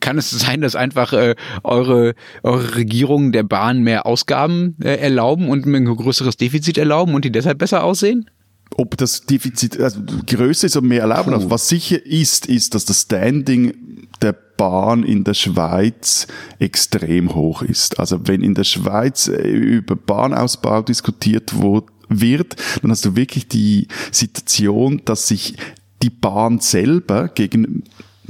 Kann 0.00 0.18
es 0.18 0.30
sein, 0.30 0.60
dass 0.60 0.76
einfach 0.76 1.12
äh, 1.12 1.34
eure, 1.62 2.14
eure 2.42 2.76
Regierungen 2.76 3.32
der 3.32 3.42
Bahn 3.42 3.82
mehr 3.82 4.06
Ausgaben 4.06 4.76
äh, 4.82 4.96
erlauben 4.96 5.48
und 5.48 5.66
ein 5.66 5.84
größeres 5.84 6.36
Defizit 6.36 6.78
erlauben 6.78 7.14
und 7.14 7.24
die 7.24 7.32
deshalb 7.32 7.58
besser 7.58 7.84
aussehen? 7.84 8.28
ob 8.76 8.96
das 8.96 9.26
Defizit 9.26 9.78
also 9.78 10.00
größer 10.26 10.66
ist 10.66 10.76
oder 10.76 10.86
mehr 10.86 11.02
erlauben 11.02 11.32
darf. 11.32 11.44
Was 11.48 11.68
sicher 11.68 12.04
ist, 12.04 12.46
ist, 12.46 12.74
dass 12.74 12.84
das 12.84 13.02
Standing 13.02 14.08
der 14.20 14.32
Bahn 14.32 15.02
in 15.02 15.24
der 15.24 15.34
Schweiz 15.34 16.26
extrem 16.58 17.34
hoch 17.34 17.62
ist. 17.62 17.98
Also 17.98 18.26
wenn 18.28 18.42
in 18.42 18.54
der 18.54 18.64
Schweiz 18.64 19.28
äh, 19.28 19.48
über 19.48 19.96
Bahnausbau 19.96 20.82
diskutiert 20.82 21.52
wird, 21.60 22.56
dann 22.80 22.90
hast 22.90 23.04
du 23.04 23.16
wirklich 23.16 23.48
die 23.48 23.88
Situation, 24.10 25.02
dass 25.04 25.28
sich 25.28 25.56
die 26.02 26.10
Bahn 26.10 26.60
selber 26.60 27.28
gegen 27.28 27.84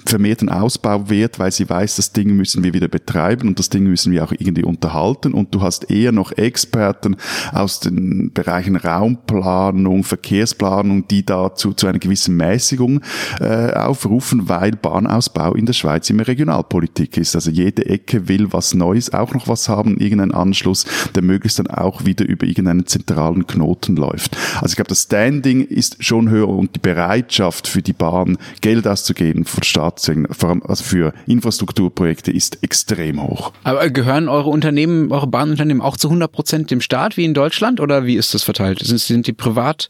vermehrten 0.05 0.49
Ausbau 0.49 1.09
wert, 1.09 1.39
weil 1.39 1.53
sie 1.53 1.69
weiß, 1.69 1.97
das 1.97 2.13
Ding 2.13 2.35
müssen 2.37 2.65
wir 2.65 2.75
wieder 2.75 2.89
betreiben 2.89 3.49
und 3.49 3.59
das 3.59 3.69
Ding 3.69 3.85
müssen 3.85 4.13
wir 4.13 4.25
auch 4.25 4.33
irgendwie 4.33 4.65
unterhalten 4.65 5.33
und 5.33 5.55
du 5.55 5.63
hast 5.63 5.91
eher 5.91 6.13
noch 6.13 6.33
Experten 6.33 7.17
aus 7.53 7.81
den 7.81 8.33
Bereichen 8.33 8.77
Raumplanung, 8.77 10.05
Verkehrsplanung, 10.05 11.09
die 11.09 11.25
dazu 11.25 11.73
zu 11.73 11.87
einer 11.87 11.99
gewissen 11.99 12.37
Mäßigung 12.37 13.01
äh, 13.41 13.73
aufrufen, 13.73 14.49
weil 14.49 14.73
Bahnausbau 14.73 15.55
in 15.55 15.67
der 15.67 15.73
Schweiz 15.73 16.11
immer 16.11 16.27
Regionalpolitik 16.27 17.17
ist. 17.17 17.35
Also 17.35 17.51
jede 17.51 17.87
Ecke 17.87 18.29
will 18.29 18.53
was 18.53 18.75
Neues, 18.75 19.13
auch 19.13 19.35
noch 19.35 19.49
was 19.49 19.69
haben, 19.69 19.99
irgendeinen 19.99 20.33
Anschluss, 20.33 20.85
der 21.15 21.23
möglichst 21.23 21.59
dann 21.59 21.69
auch 21.69 22.05
wieder 22.05 22.27
über 22.27 22.47
irgendeinen 22.47 22.87
zentralen 22.87 23.47
Knoten 23.47 23.97
läuft. 23.97 24.37
Also 24.57 24.73
ich 24.73 24.77
glaube, 24.77 24.89
das 24.89 25.03
Standing 25.03 25.67
ist 25.67 26.03
schon 26.05 26.31
höher 26.31 26.49
und 26.49 26.75
die 26.75 26.81
Bereitschaft 26.81 27.69
für 27.69 27.83
die 27.83 27.93
Bahn, 27.93 28.39
Geld 28.61 28.87
auszugeben 28.87 29.45
von 29.45 29.63
Staat 29.63 30.03
vor 30.31 30.49
allem 30.49 30.63
also 30.63 30.85
für 30.85 31.13
Infrastrukturprojekte, 31.27 32.31
ist 32.31 32.63
extrem 32.63 33.23
hoch. 33.23 33.53
Aber 33.65 33.89
gehören 33.91 34.29
eure 34.29 34.51
Unternehmen, 34.51 35.13
eure 35.13 35.27
Bahnunternehmen 35.27 35.83
auch 35.83 35.97
zu 35.97 36.09
100 36.09 36.31
Prozent 36.31 36.71
dem 36.71 36.81
Staat 36.81 37.17
wie 37.17 37.25
in 37.25 37.35
Deutschland 37.35 37.81
oder 37.81 38.07
wie 38.07 38.17
ist 38.17 38.35
das 38.35 38.43
verteilt? 38.43 38.81
Sind, 38.81 38.99
sind 38.99 39.27
die 39.27 39.33
privat, 39.33 39.89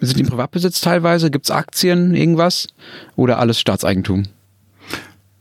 sind 0.00 0.18
die 0.18 0.22
im 0.22 0.28
Privatbesitz 0.28 0.80
teilweise? 0.80 1.30
Gibt 1.30 1.46
es 1.46 1.50
Aktien, 1.50 2.14
irgendwas? 2.14 2.68
Oder 3.16 3.38
alles 3.38 3.58
Staatseigentum? 3.60 4.24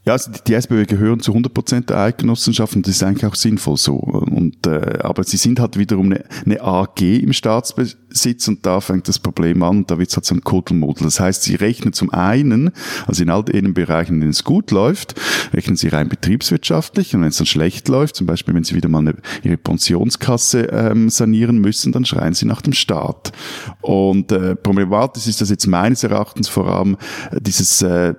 Ja, 0.06 0.14
also 0.14 0.32
die 0.46 0.54
SBW 0.54 0.86
gehören 0.86 1.22
zu 1.22 1.32
100% 1.32 1.86
der 1.86 1.98
Eidgenossenschaft 1.98 2.76
und 2.76 2.86
das 2.86 2.96
ist 2.96 3.04
eigentlich 3.04 3.26
auch 3.26 3.36
sinnvoll 3.36 3.78
so. 3.78 3.96
Und, 3.96 4.68
äh, 4.68 5.00
aber 5.02 5.24
sie 5.24 5.38
sind 5.38 5.62
halt 5.62 5.78
wiederum 5.78 6.08
eine, 6.08 6.26
eine 6.46 6.62
AG 6.62 7.02
im 7.02 7.32
Staatsbesitz 7.32 8.50
und 8.50 8.66
da 8.66 8.82
fängt 8.82 9.08
das 9.08 9.20
Problem 9.20 9.64
an 9.64 9.86
da 9.88 9.98
wird 9.98 10.10
es 10.10 10.18
halt 10.18 10.26
so 10.26 10.36
ein 10.36 10.42
Kuddelmuddel. 10.42 11.06
Das 11.06 11.22
heißt, 11.22 11.44
sie 11.44 11.56
rechnen 11.56 11.94
zum 11.94 12.12
einen, 12.12 12.72
also 13.08 13.24
in 13.24 13.30
all 13.30 13.46
den 13.46 13.74
Bereichen, 13.74 14.16
in 14.16 14.20
denen 14.20 14.32
es 14.32 14.44
gut 14.44 14.72
läuft, 14.72 15.16
rechnen 15.54 15.78
sie 15.78 15.88
rein 15.88 16.10
betriebswirtschaftlich 16.10 17.16
und 17.16 17.22
wenn 17.22 17.30
es 17.30 17.38
dann 17.38 17.48
schlecht 17.48 17.88
läuft, 17.88 18.18
zum 18.18 18.28
Beispiel 18.28 18.54
wenn 18.54 18.66
sie 18.66 18.76
wieder 18.76 18.90
mal 18.90 19.00
eine, 19.00 19.16
ihre 19.42 19.56
Pensionskasse 19.56 20.64
ähm, 20.64 21.10
sanieren 21.10 21.60
müssen, 21.60 21.94
dann 21.94 22.04
schreien 22.04 22.34
sie 22.34 22.46
nach 22.46 22.62
dem 22.62 22.74
Staat. 22.74 23.32
Und 23.80 24.34
äh, 24.34 24.58
problematisch 24.58 25.28
ist 25.28 25.40
das 25.40 25.50
jetzt 25.50 25.66
meines 25.66 26.04
Erachtens 26.04 26.50
vor 26.50 26.68
allem 26.68 26.98
äh, 27.32 27.40
dieses 27.40 27.82
äh, 27.82 28.16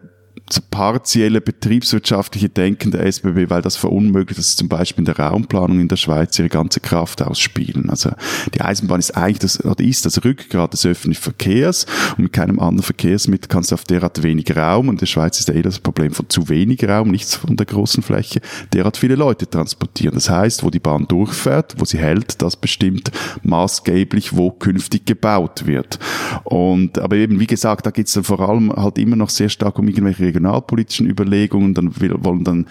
so 0.50 0.60
partielle 0.70 1.40
betriebswirtschaftliche 1.40 2.50
Denken 2.50 2.90
der 2.90 3.06
SBB, 3.06 3.48
weil 3.48 3.62
das 3.62 3.76
verunmöglicht, 3.76 4.38
dass 4.38 4.52
sie 4.52 4.56
zum 4.58 4.68
Beispiel 4.68 5.00
in 5.00 5.06
der 5.06 5.18
Raumplanung 5.18 5.80
in 5.80 5.88
der 5.88 5.96
Schweiz 5.96 6.38
ihre 6.38 6.50
ganze 6.50 6.80
Kraft 6.80 7.22
ausspielen. 7.22 7.88
Also 7.88 8.10
die 8.52 8.60
Eisenbahn 8.60 8.98
ist 8.98 9.16
eigentlich 9.16 9.38
das, 9.38 9.64
oder 9.64 9.82
ist 9.82 10.04
das 10.04 10.22
Rückgrat 10.22 10.74
des 10.74 10.84
öffentlichen 10.84 11.22
Verkehrs 11.22 11.86
und 12.18 12.24
mit 12.24 12.32
keinem 12.34 12.60
anderen 12.60 12.82
Verkehrsmittel 12.82 13.48
kannst 13.48 13.70
du 13.70 13.74
auf 13.74 13.84
derart 13.84 14.22
wenig 14.22 14.54
Raum 14.54 14.88
und 14.88 14.96
in 14.96 14.98
der 14.98 15.06
Schweiz 15.06 15.40
ist 15.40 15.48
ja 15.48 15.54
eh 15.54 15.62
das 15.62 15.78
Problem 15.78 16.12
von 16.12 16.28
zu 16.28 16.48
wenig 16.50 16.86
Raum, 16.86 17.10
nichts 17.10 17.36
von 17.36 17.56
der 17.56 17.66
großen 17.66 18.02
Fläche, 18.02 18.40
derart 18.74 18.98
viele 18.98 19.14
Leute 19.14 19.48
transportieren. 19.48 20.14
Das 20.14 20.28
heißt, 20.28 20.62
wo 20.62 20.68
die 20.68 20.78
Bahn 20.78 21.06
durchfährt, 21.08 21.76
wo 21.78 21.86
sie 21.86 21.98
hält, 21.98 22.42
das 22.42 22.56
bestimmt 22.56 23.10
maßgeblich, 23.42 24.36
wo 24.36 24.50
künftig 24.50 25.06
gebaut 25.06 25.66
wird. 25.66 25.98
Und, 26.44 26.98
aber 26.98 27.16
eben, 27.16 27.40
wie 27.40 27.46
gesagt, 27.46 27.86
da 27.86 27.90
geht 27.90 28.08
es 28.08 28.12
dann 28.12 28.24
vor 28.24 28.40
allem 28.40 28.70
halt 28.72 28.98
immer 28.98 29.16
noch 29.16 29.30
sehr 29.30 29.48
stark 29.48 29.78
um 29.78 29.88
irgendwelche 29.88 30.34
regionalpolitischen 30.44 31.08
Überlegungen. 31.08 31.74
Dann 31.74 32.00
will, 32.00 32.14
wollen 32.18 32.44
dann 32.44 32.66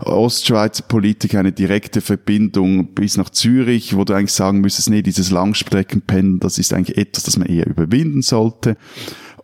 Ostschweizer 0.00 0.84
Politiker 0.84 1.40
eine 1.40 1.52
direkte 1.52 2.00
Verbindung 2.00 2.94
bis 2.94 3.16
nach 3.16 3.30
Zürich, 3.30 3.96
wo 3.96 4.04
du 4.04 4.14
eigentlich 4.14 4.32
sagen 4.32 4.60
müsstest, 4.60 4.90
nee, 4.90 5.02
dieses 5.02 5.30
Langstreckenpendeln, 5.30 6.40
das 6.40 6.58
ist 6.58 6.72
eigentlich 6.72 6.96
etwas, 6.96 7.24
das 7.24 7.36
man 7.36 7.48
eher 7.48 7.66
überwinden 7.66 8.22
sollte. 8.22 8.76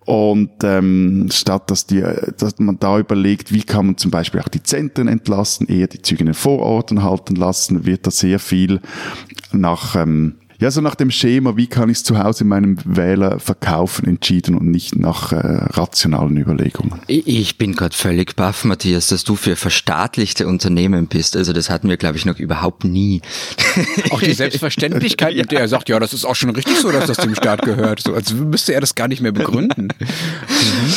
Und 0.07 0.51
ähm, 0.65 1.29
statt 1.33 1.71
dass, 1.71 1.87
die, 1.87 2.05
dass 2.37 2.59
man 2.59 2.79
da 2.79 2.99
überlegt, 2.99 3.55
wie 3.55 3.63
kann 3.63 3.87
man 3.87 3.97
zum 3.97 4.11
Beispiel 4.11 4.41
auch 4.41 4.49
die 4.49 4.63
Zentren 4.63 5.09
entlasten, 5.09 5.67
eher 5.67 5.87
die 5.87 6.03
Züge 6.03 6.21
in 6.21 6.27
den 6.27 6.35
Vororten 6.35 7.03
halten 7.03 7.37
lassen, 7.37 7.87
wird 7.87 8.07
da 8.07 8.11
sehr 8.11 8.39
viel 8.39 8.81
nach 9.53 9.97
ähm, 9.97 10.35
ja, 10.65 10.71
so 10.71 10.81
nach 10.81 10.95
dem 10.95 11.11
Schema, 11.11 11.59
wie 11.59 11.67
kann 11.67 11.91
ich 11.91 11.99
es 11.99 12.05
zu 12.05 12.19
Hause 12.19 12.45
meinem 12.45 12.79
Wähler 12.87 13.39
verkaufen, 13.39 14.09
entschieden 14.09 14.57
und 14.57 14.71
nicht 14.71 14.97
nach 14.97 15.31
äh, 15.31 15.37
rationalen 15.37 16.39
Überlegungen. 16.39 17.03
Ich 17.07 17.59
bin 17.59 17.75
gerade 17.75 17.95
völlig 17.95 18.35
baff, 18.35 18.65
Matthias, 18.65 19.09
dass 19.09 19.25
du 19.25 19.37
für 19.37 19.57
verstaatlichte 19.57 20.47
Unternehmen 20.47 21.07
bist. 21.07 21.37
Also 21.37 21.53
das 21.53 21.69
hatten 21.69 21.91
wir, 21.91 21.99
glaube 21.99 22.17
ich, 22.17 22.25
noch 22.25 22.39
überhaupt 22.39 22.85
nie. 22.85 23.21
Auch 24.11 24.23
die 24.23 24.33
Selbstverständlichkeit, 24.33 25.37
mit 25.37 25.53
der 25.53 25.61
er 25.61 25.69
sagt, 25.69 25.91
ja, 25.91 26.01
das 26.01 26.15
ist 26.15 26.25
auch 26.25 26.35
schon 26.35 26.49
richtig 26.49 26.79
so, 26.79 26.91
dass 26.91 27.09
das 27.09 27.19
dem 27.19 27.35
Staat 27.35 27.61
gehört. 27.61 28.01
So, 28.01 28.15
als 28.15 28.33
müsste 28.33 28.73
er 28.73 28.81
das 28.81 28.95
gar 28.95 29.09
nicht 29.09 29.21
mehr 29.21 29.33
begründen. 29.33 29.89
Mhm. 30.55 30.93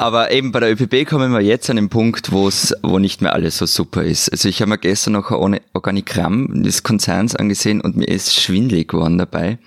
Aber 0.00 0.30
eben 0.30 0.50
bei 0.50 0.60
der 0.60 0.72
ÖPB 0.72 1.06
kommen 1.06 1.30
wir 1.30 1.42
jetzt 1.42 1.68
an 1.68 1.76
den 1.76 1.90
Punkt, 1.90 2.32
wo 2.32 2.48
es, 2.48 2.74
wo 2.82 2.98
nicht 2.98 3.20
mehr 3.20 3.34
alles 3.34 3.58
so 3.58 3.66
super 3.66 4.02
ist. 4.02 4.32
Also 4.32 4.48
ich 4.48 4.62
habe 4.62 4.70
mir 4.70 4.78
gestern 4.78 5.12
noch 5.12 5.30
ein 5.30 5.60
Organigramm 5.74 6.62
des 6.62 6.82
Konzerns 6.82 7.36
angesehen 7.36 7.82
und 7.82 7.98
mir 7.98 8.08
ist 8.08 8.40
schwindlig 8.40 8.88
geworden 8.88 9.18
dabei. 9.18 9.58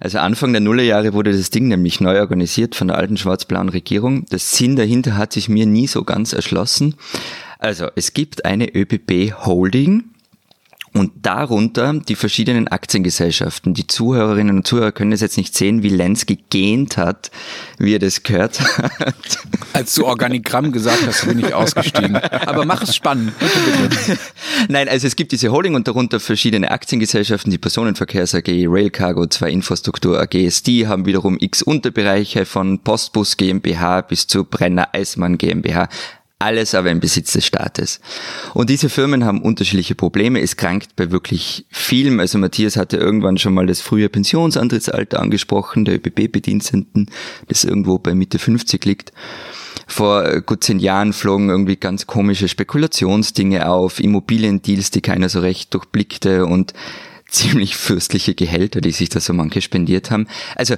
Also 0.00 0.16
Anfang 0.16 0.54
der 0.54 0.62
Nullerjahre 0.62 1.12
wurde 1.12 1.36
das 1.36 1.50
Ding 1.50 1.68
nämlich 1.68 2.00
neu 2.00 2.18
organisiert 2.20 2.74
von 2.74 2.88
der 2.88 2.96
alten 2.96 3.18
schwarz-blauen 3.18 3.68
Regierung. 3.68 4.24
Das 4.30 4.56
Sinn 4.56 4.76
dahinter 4.76 5.18
hat 5.18 5.34
sich 5.34 5.50
mir 5.50 5.66
nie 5.66 5.88
so 5.88 6.04
ganz 6.04 6.32
erschlossen. 6.32 6.94
Also 7.58 7.88
es 7.96 8.14
gibt 8.14 8.46
eine 8.46 8.74
ÖPB 8.74 9.44
Holding, 9.44 10.04
und 10.96 11.12
darunter 11.22 11.92
die 11.94 12.14
verschiedenen 12.14 12.68
Aktiengesellschaften. 12.68 13.74
Die 13.74 13.86
Zuhörerinnen 13.86 14.56
und 14.56 14.66
Zuhörer 14.66 14.92
können 14.92 15.12
es 15.12 15.20
jetzt 15.20 15.36
nicht 15.36 15.54
sehen, 15.54 15.82
wie 15.82 15.88
Lenz 15.88 16.26
gegähnt 16.26 16.96
hat, 16.96 17.30
wie 17.78 17.94
er 17.94 17.98
das 17.98 18.22
gehört 18.22 18.60
hat. 18.78 19.14
Als 19.72 19.94
du 19.94 20.06
Organigramm 20.06 20.72
gesagt 20.72 21.06
hast, 21.06 21.26
bin 21.26 21.38
ich 21.38 21.52
ausgestiegen. 21.52 22.16
Aber 22.16 22.64
mach 22.64 22.82
es 22.82 22.96
spannend. 22.96 23.32
Bitte, 23.38 23.88
bitte. 23.88 24.18
Nein, 24.68 24.88
also 24.88 25.06
es 25.06 25.16
gibt 25.16 25.32
diese 25.32 25.52
Holding 25.52 25.74
und 25.74 25.86
darunter 25.86 26.18
verschiedene 26.18 26.70
Aktiengesellschaften, 26.70 27.50
die 27.50 27.58
Personenverkehrs 27.58 28.34
AG, 28.34 28.48
Rail 28.48 28.90
Cargo, 28.90 29.26
zwei 29.26 29.50
Infrastruktur 29.50 30.18
AGs. 30.18 30.62
Die 30.62 30.86
haben 30.86 31.06
wiederum 31.06 31.36
x 31.38 31.62
Unterbereiche 31.62 32.46
von 32.46 32.78
Postbus 32.78 33.36
GmbH 33.36 34.00
bis 34.00 34.26
zu 34.26 34.44
Brenner 34.44 34.88
Eismann 34.92 35.36
GmbH 35.36 35.88
alles 36.38 36.74
aber 36.74 36.90
im 36.90 37.00
Besitz 37.00 37.32
des 37.32 37.46
Staates. 37.46 38.00
Und 38.52 38.68
diese 38.68 38.88
Firmen 38.88 39.24
haben 39.24 39.40
unterschiedliche 39.40 39.94
Probleme. 39.94 40.40
Es 40.40 40.56
krankt 40.56 40.94
bei 40.96 41.10
wirklich 41.10 41.66
vielem. 41.70 42.20
Also 42.20 42.38
Matthias 42.38 42.76
hatte 42.76 42.98
irgendwann 42.98 43.38
schon 43.38 43.54
mal 43.54 43.66
das 43.66 43.80
frühe 43.80 44.08
Pensionsantrittsalter 44.08 45.20
angesprochen, 45.20 45.86
der 45.86 45.94
ÖBB-Bediensteten, 45.96 47.10
das 47.48 47.64
irgendwo 47.64 47.98
bei 47.98 48.14
Mitte 48.14 48.38
50 48.38 48.84
liegt. 48.84 49.12
Vor 49.86 50.40
gut 50.42 50.64
zehn 50.64 50.78
Jahren 50.78 51.12
flogen 51.12 51.48
irgendwie 51.48 51.76
ganz 51.76 52.06
komische 52.06 52.48
Spekulationsdinge 52.48 53.68
auf, 53.68 54.00
Immobiliendeals, 54.00 54.90
die 54.90 55.00
keiner 55.00 55.28
so 55.28 55.40
recht 55.40 55.72
durchblickte 55.72 56.44
und 56.44 56.74
ziemlich 57.28 57.76
fürstliche 57.76 58.34
Gehälter, 58.34 58.80
die 58.80 58.92
sich 58.92 59.08
da 59.08 59.20
so 59.20 59.32
manche 59.32 59.62
spendiert 59.62 60.10
haben. 60.10 60.28
Also, 60.54 60.76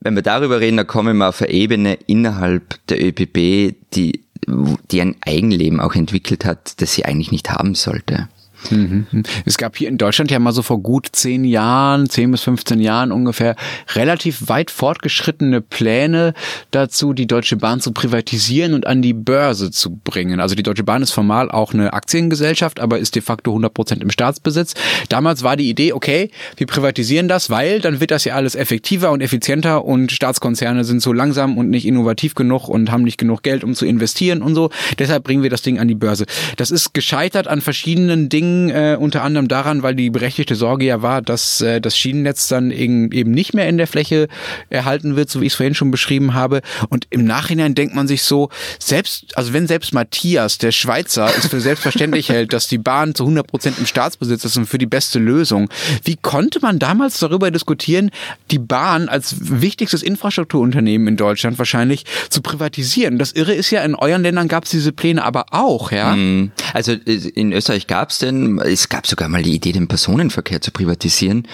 wenn 0.00 0.14
wir 0.14 0.22
darüber 0.22 0.60
reden, 0.60 0.76
dann 0.76 0.86
kommen 0.86 1.16
wir 1.16 1.28
auf 1.28 1.40
eine 1.40 1.50
Ebene 1.50 1.94
innerhalb 2.06 2.86
der 2.88 3.02
ÖPB, 3.02 3.74
die 3.94 4.25
die 4.46 5.00
ein 5.00 5.16
Eigenleben 5.20 5.80
auch 5.80 5.94
entwickelt 5.94 6.44
hat, 6.44 6.80
das 6.80 6.94
sie 6.94 7.04
eigentlich 7.04 7.32
nicht 7.32 7.50
haben 7.50 7.74
sollte. 7.74 8.28
Mhm. 8.70 9.06
Es 9.44 9.58
gab 9.58 9.76
hier 9.76 9.88
in 9.88 9.98
Deutschland 9.98 10.30
ja 10.30 10.38
mal 10.38 10.52
so 10.52 10.62
vor 10.62 10.80
gut 10.80 11.08
zehn 11.12 11.44
Jahren, 11.44 12.08
zehn 12.08 12.30
bis 12.30 12.42
15 12.42 12.80
Jahren 12.80 13.12
ungefähr, 13.12 13.56
relativ 13.94 14.48
weit 14.48 14.70
fortgeschrittene 14.70 15.60
Pläne 15.60 16.34
dazu, 16.70 17.12
die 17.12 17.26
Deutsche 17.26 17.56
Bahn 17.56 17.80
zu 17.80 17.92
privatisieren 17.92 18.74
und 18.74 18.86
an 18.86 19.02
die 19.02 19.12
Börse 19.12 19.70
zu 19.70 19.96
bringen. 19.96 20.40
Also 20.40 20.54
die 20.54 20.62
Deutsche 20.62 20.84
Bahn 20.84 21.02
ist 21.02 21.12
formal 21.12 21.50
auch 21.50 21.74
eine 21.74 21.92
Aktiengesellschaft, 21.92 22.80
aber 22.80 22.98
ist 22.98 23.14
de 23.14 23.22
facto 23.22 23.50
100 23.50 23.72
Prozent 23.72 24.02
im 24.02 24.10
Staatsbesitz. 24.10 24.74
Damals 25.08 25.42
war 25.42 25.56
die 25.56 25.68
Idee, 25.68 25.92
okay, 25.92 26.30
wir 26.56 26.66
privatisieren 26.66 27.28
das, 27.28 27.50
weil 27.50 27.80
dann 27.80 28.00
wird 28.00 28.10
das 28.10 28.24
ja 28.24 28.34
alles 28.34 28.54
effektiver 28.54 29.10
und 29.10 29.20
effizienter 29.20 29.84
und 29.84 30.12
Staatskonzerne 30.12 30.84
sind 30.84 31.00
so 31.00 31.12
langsam 31.12 31.58
und 31.58 31.70
nicht 31.70 31.86
innovativ 31.86 32.34
genug 32.34 32.68
und 32.68 32.90
haben 32.90 33.02
nicht 33.02 33.18
genug 33.18 33.42
Geld, 33.42 33.64
um 33.64 33.74
zu 33.74 33.86
investieren 33.86 34.42
und 34.42 34.54
so. 34.54 34.70
Deshalb 34.98 35.24
bringen 35.24 35.42
wir 35.42 35.50
das 35.50 35.62
Ding 35.62 35.78
an 35.78 35.88
die 35.88 35.94
Börse. 35.94 36.26
Das 36.56 36.70
ist 36.70 36.94
gescheitert 36.94 37.48
an 37.48 37.60
verschiedenen 37.60 38.28
Dingen 38.28 38.55
äh, 38.70 38.96
unter 38.98 39.22
anderem 39.22 39.48
daran, 39.48 39.82
weil 39.82 39.94
die 39.94 40.10
berechtigte 40.10 40.54
Sorge 40.54 40.84
ja 40.84 41.02
war, 41.02 41.22
dass 41.22 41.60
äh, 41.60 41.80
das 41.80 41.96
Schienennetz 41.96 42.48
dann 42.48 42.70
eben 42.70 43.08
nicht 43.08 43.54
mehr 43.54 43.68
in 43.68 43.78
der 43.78 43.86
Fläche 43.86 44.28
erhalten 44.70 45.16
wird, 45.16 45.30
so 45.30 45.40
wie 45.40 45.46
ich 45.46 45.52
es 45.52 45.56
vorhin 45.56 45.74
schon 45.74 45.90
beschrieben 45.90 46.34
habe. 46.34 46.62
Und 46.88 47.06
im 47.10 47.24
Nachhinein 47.24 47.74
denkt 47.74 47.94
man 47.94 48.08
sich 48.08 48.22
so, 48.22 48.50
selbst, 48.78 49.36
also 49.36 49.52
wenn 49.52 49.66
selbst 49.66 49.92
Matthias, 49.92 50.58
der 50.58 50.72
Schweizer, 50.72 51.30
es 51.36 51.46
für 51.46 51.60
selbstverständlich 51.60 52.28
hält, 52.30 52.52
dass 52.52 52.68
die 52.68 52.78
Bahn 52.78 53.14
zu 53.14 53.24
100 53.24 53.46
Prozent 53.46 53.78
im 53.78 53.86
Staatsbesitz 53.86 54.44
ist 54.44 54.56
und 54.56 54.66
für 54.66 54.78
die 54.78 54.86
beste 54.86 55.18
Lösung, 55.18 55.68
wie 56.04 56.16
konnte 56.16 56.60
man 56.60 56.78
damals 56.78 57.18
darüber 57.18 57.50
diskutieren, 57.50 58.10
die 58.50 58.58
Bahn 58.58 59.08
als 59.08 59.36
wichtigstes 59.40 60.02
Infrastrukturunternehmen 60.02 61.08
in 61.08 61.16
Deutschland 61.16 61.58
wahrscheinlich 61.58 62.04
zu 62.28 62.42
privatisieren? 62.42 63.18
Das 63.18 63.32
Irre 63.32 63.54
ist 63.54 63.70
ja, 63.70 63.82
in 63.82 63.94
euren 63.94 64.22
Ländern 64.22 64.48
gab 64.48 64.64
es 64.64 64.70
diese 64.70 64.92
Pläne 64.92 65.24
aber 65.24 65.46
auch, 65.50 65.92
ja? 65.92 66.14
Mm. 66.14 66.52
Also 66.72 66.92
in 66.92 67.52
Österreich 67.52 67.86
gab 67.86 68.10
es 68.10 68.18
denn, 68.18 68.45
es 68.64 68.88
gab 68.88 69.06
sogar 69.06 69.28
mal 69.28 69.42
die 69.42 69.54
Idee, 69.54 69.72
den 69.72 69.88
Personenverkehr 69.88 70.60
zu 70.60 70.70
privatisieren. 70.70 71.46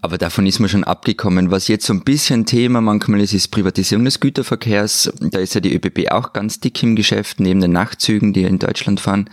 Aber 0.00 0.18
davon 0.18 0.46
ist 0.46 0.58
man 0.58 0.68
schon 0.68 0.84
abgekommen. 0.84 1.50
Was 1.50 1.68
jetzt 1.68 1.86
so 1.86 1.94
ein 1.94 2.04
bisschen 2.04 2.44
Thema 2.44 2.82
manchmal 2.82 3.20
ist, 3.20 3.32
ist 3.32 3.48
Privatisierung 3.48 4.04
des 4.04 4.20
Güterverkehrs. 4.20 5.10
Da 5.20 5.38
ist 5.38 5.54
ja 5.54 5.62
die 5.62 5.74
ÖBB 5.74 6.10
auch 6.10 6.34
ganz 6.34 6.60
dick 6.60 6.82
im 6.82 6.94
Geschäft, 6.94 7.40
neben 7.40 7.60
den 7.60 7.72
Nachtzügen, 7.72 8.34
die 8.34 8.42
in 8.42 8.58
Deutschland 8.58 9.00
fahren. 9.00 9.30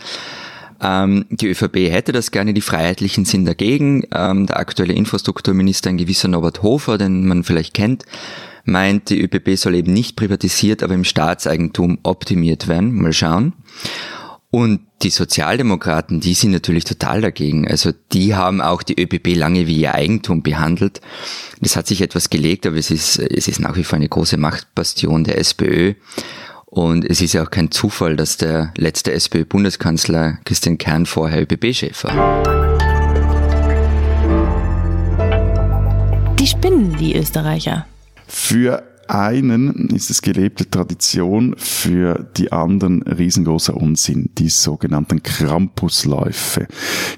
Ähm, 0.82 1.26
die 1.28 1.48
ÖVP 1.48 1.90
hätte 1.90 2.12
das 2.12 2.30
gerne, 2.30 2.54
die 2.54 2.60
Freiheitlichen 2.60 3.24
sind 3.24 3.44
dagegen. 3.44 4.04
Ähm, 4.12 4.46
der 4.46 4.58
aktuelle 4.58 4.94
Infrastrukturminister, 4.94 5.90
ein 5.90 5.98
gewisser 5.98 6.28
Norbert 6.28 6.62
Hofer, 6.62 6.98
den 6.98 7.26
man 7.26 7.44
vielleicht 7.44 7.74
kennt, 7.74 8.04
meint, 8.64 9.10
die 9.10 9.20
ÖBB 9.20 9.56
soll 9.56 9.74
eben 9.74 9.92
nicht 9.92 10.16
privatisiert, 10.16 10.82
aber 10.82 10.94
im 10.94 11.04
Staatseigentum 11.04 11.98
optimiert 12.02 12.66
werden. 12.66 12.94
Mal 13.00 13.12
schauen. 13.12 13.52
Und 14.54 14.80
die 15.00 15.08
Sozialdemokraten, 15.08 16.20
die 16.20 16.34
sind 16.34 16.50
natürlich 16.50 16.84
total 16.84 17.22
dagegen. 17.22 17.66
Also 17.66 17.90
die 18.12 18.34
haben 18.34 18.60
auch 18.60 18.82
die 18.82 19.00
ÖBB 19.00 19.34
lange 19.34 19.66
wie 19.66 19.80
ihr 19.80 19.94
Eigentum 19.94 20.42
behandelt. 20.42 21.00
Das 21.62 21.74
hat 21.74 21.86
sich 21.86 22.02
etwas 22.02 22.28
gelegt, 22.28 22.66
aber 22.66 22.76
es 22.76 22.90
ist, 22.90 23.18
es 23.18 23.48
ist 23.48 23.60
nach 23.60 23.76
wie 23.76 23.82
vor 23.82 23.96
eine 23.96 24.10
große 24.10 24.36
Machtbastion 24.36 25.24
der 25.24 25.38
SPÖ. 25.38 25.94
Und 26.66 27.06
es 27.06 27.22
ist 27.22 27.32
ja 27.32 27.42
auch 27.42 27.50
kein 27.50 27.70
Zufall, 27.70 28.14
dass 28.14 28.36
der 28.36 28.74
letzte 28.76 29.12
SPÖ-Bundeskanzler 29.14 30.38
Christian 30.44 30.76
Kern 30.76 31.06
vorher 31.06 31.40
ÖBB-Chef 31.40 32.04
war. 32.04 32.42
Die 36.38 36.46
spinnen, 36.46 36.94
die 36.98 37.16
Österreicher. 37.16 37.86
Für 38.28 38.91
einen 39.08 39.88
ist 39.90 40.10
es 40.10 40.22
gelebte 40.22 40.68
Tradition, 40.68 41.54
für 41.58 42.26
die 42.36 42.52
anderen 42.52 43.02
riesengroßer 43.02 43.76
Unsinn, 43.76 44.30
die 44.38 44.48
sogenannten 44.48 45.22
Krampusläufe. 45.22 46.66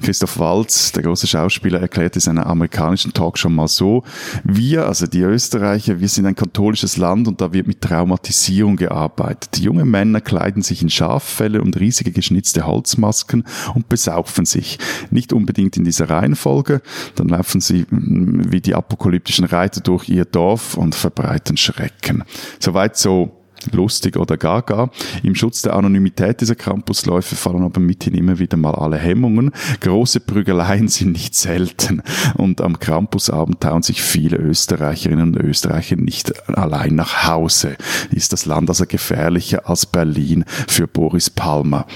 Christoph 0.03 0.39
Walz, 0.39 0.93
der 0.93 1.03
große 1.03 1.27
Schauspieler, 1.27 1.81
erklärte 1.81 2.19
in 2.29 2.39
amerikanischen 2.39 3.13
Talkshow 3.13 3.49
mal 3.49 3.69
so, 3.69 4.03
wir, 4.45 4.87
also 4.87 5.07
die 5.07 5.21
Österreicher, 5.21 6.01
wir 6.01 6.09
sind 6.09 6.27
ein 6.27 6.35
katholisches 6.35 6.97
Land 6.97 7.29
und 7.29 7.41
da 7.41 7.53
wird 7.53 7.67
mit 7.67 7.81
Traumatisierung 7.81 8.77
gearbeitet. 8.77 9.51
Die 9.57 9.63
jungen 9.63 9.91
Männer 9.91 10.21
kleiden 10.21 10.63
sich 10.63 10.83
in 10.83 10.91
Schaffelle 10.91 11.61
und 11.61 11.79
riesige 11.79 12.13
geschnitzte 12.13 12.67
Holzmasken 12.67 13.45
und 13.75 13.89
besaufen 13.89 14.47
sich. 14.47 14.79
Nicht 15.11 15.33
unbedingt 15.33 15.77
in 15.77 15.85
dieser 15.85 16.09
Reihenfolge, 16.09 16.83
dann 17.17 17.29
laufen 17.29 17.61
sie 17.61 17.87
mm, 17.91 18.53
wie 18.53 18.61
die 18.61 18.75
apokalyptischen 18.75 19.45
Reiter 19.45 19.81
durch 19.81 20.09
ihr 20.09 20.25
Dorf 20.25 20.77
und 20.77 20.95
verbreiten 20.95 21.57
Schrecken. 21.57 21.74
Schrecken. 21.75 22.25
Soweit 22.61 22.97
so 22.97 23.41
lustig 23.73 24.17
oder 24.17 24.37
gaga. 24.37 24.91
Im 25.23 25.35
Schutz 25.35 25.63
der 25.63 25.75
Anonymität 25.75 26.41
dieser 26.41 26.55
Campusläufe 26.55 27.35
fallen 27.35 27.63
aber 27.63 27.81
mithin 27.81 28.15
immer 28.15 28.39
wieder 28.39 28.57
mal 28.57 28.75
alle 28.75 28.99
Hemmungen. 28.99 29.53
Große 29.81 30.21
Prügeleien 30.21 30.89
sind 30.89 31.13
nicht 31.13 31.35
selten 31.35 32.03
und 32.35 32.61
am 32.61 32.79
Campusabend 32.79 33.61
tauen 33.61 33.83
sich 33.83 34.03
viele 34.03 34.37
Österreicherinnen 34.37 35.35
und 35.35 35.43
Österreicher 35.43 35.97
nicht 35.97 36.49
allein 36.49 36.95
nach 36.95 37.27
Hause. 37.27 37.77
Ist 38.11 38.33
das 38.33 38.45
Land 38.45 38.69
also 38.69 38.85
gefährlicher 38.87 39.69
als 39.69 39.87
Berlin 39.87 40.45
für 40.69 40.87
Boris 40.87 41.31
Palmer? 41.31 41.87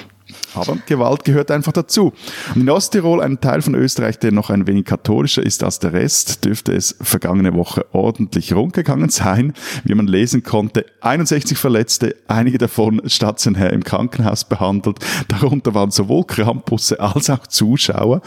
Aber 0.55 0.77
Gewalt 0.87 1.25
gehört 1.25 1.51
einfach 1.51 1.73
dazu. 1.73 2.13
Und 2.55 2.63
in 2.63 2.71
Osttirol, 2.71 3.21
ein 3.21 3.41
Teil 3.41 3.63
von 3.63 3.75
Österreich, 3.75 4.19
der 4.19 4.33
noch 4.33 4.51
ein 4.51 4.67
wenig 4.67 4.85
katholischer 4.85 5.43
ist 5.43 5.63
als 5.63 5.79
der 5.79 5.93
Rest, 5.93 6.45
dürfte 6.45 6.73
es 6.73 6.97
vergangene 7.01 7.55
Woche 7.55 7.87
ordentlich 7.93 8.53
rundgegangen 8.55 9.09
sein. 9.11 9.53
Wie 9.85 9.95
man 9.95 10.07
lesen 10.07 10.43
konnte, 10.43 10.87
61 11.01 11.59
Verletzte, 11.59 12.17
einige 12.27 12.59
davon 12.59 13.03
stationär 13.07 13.73
im 13.73 13.85
Krankenhaus 13.85 14.45
behandelt. 14.45 14.99
Darunter 15.29 15.75
waren 15.75 15.91
sowohl 15.91 16.25
Krampusse 16.25 17.01
als 17.01 17.31
auch 17.31 17.47
Zuschauer 17.47 18.23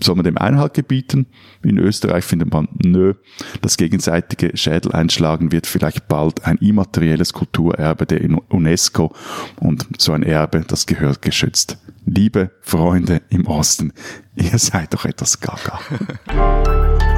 soll 0.00 0.16
man 0.16 0.24
dem 0.24 0.38
Einhalt 0.38 0.74
gebieten? 0.74 1.26
In 1.62 1.78
Österreich 1.78 2.24
findet 2.24 2.52
man, 2.52 2.68
nö, 2.82 3.14
das 3.60 3.76
gegenseitige 3.76 4.56
Schädeleinschlagen 4.56 5.52
wird 5.52 5.66
vielleicht 5.66 6.08
bald 6.08 6.44
ein 6.44 6.56
immaterielles 6.58 7.32
Kulturerbe 7.32 8.06
der 8.06 8.20
UNESCO 8.48 9.12
und 9.60 9.86
so 9.98 10.12
ein 10.12 10.22
Erbe, 10.22 10.64
das 10.66 10.86
gehört 10.86 11.22
geschützt. 11.22 11.78
Liebe 12.04 12.50
Freunde 12.60 13.22
im 13.28 13.46
Osten, 13.46 13.92
ihr 14.34 14.58
seid 14.58 14.94
doch 14.94 15.04
etwas 15.04 15.40
gaga. 15.40 15.80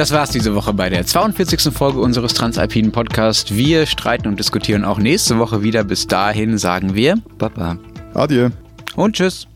Das 0.00 0.12
war's 0.12 0.30
diese 0.30 0.54
Woche 0.54 0.72
bei 0.72 0.88
der 0.88 1.04
42. 1.04 1.74
Folge 1.74 2.00
unseres 2.00 2.32
Transalpinen 2.32 2.90
Podcasts. 2.90 3.54
Wir 3.54 3.84
streiten 3.84 4.28
und 4.28 4.40
diskutieren 4.40 4.82
auch 4.82 4.96
nächste 4.96 5.38
Woche 5.38 5.62
wieder. 5.62 5.84
Bis 5.84 6.06
dahin 6.06 6.56
sagen 6.56 6.94
wir 6.94 7.18
Baba. 7.36 7.76
Adieu. 8.14 8.48
Und 8.96 9.16
tschüss. 9.16 9.46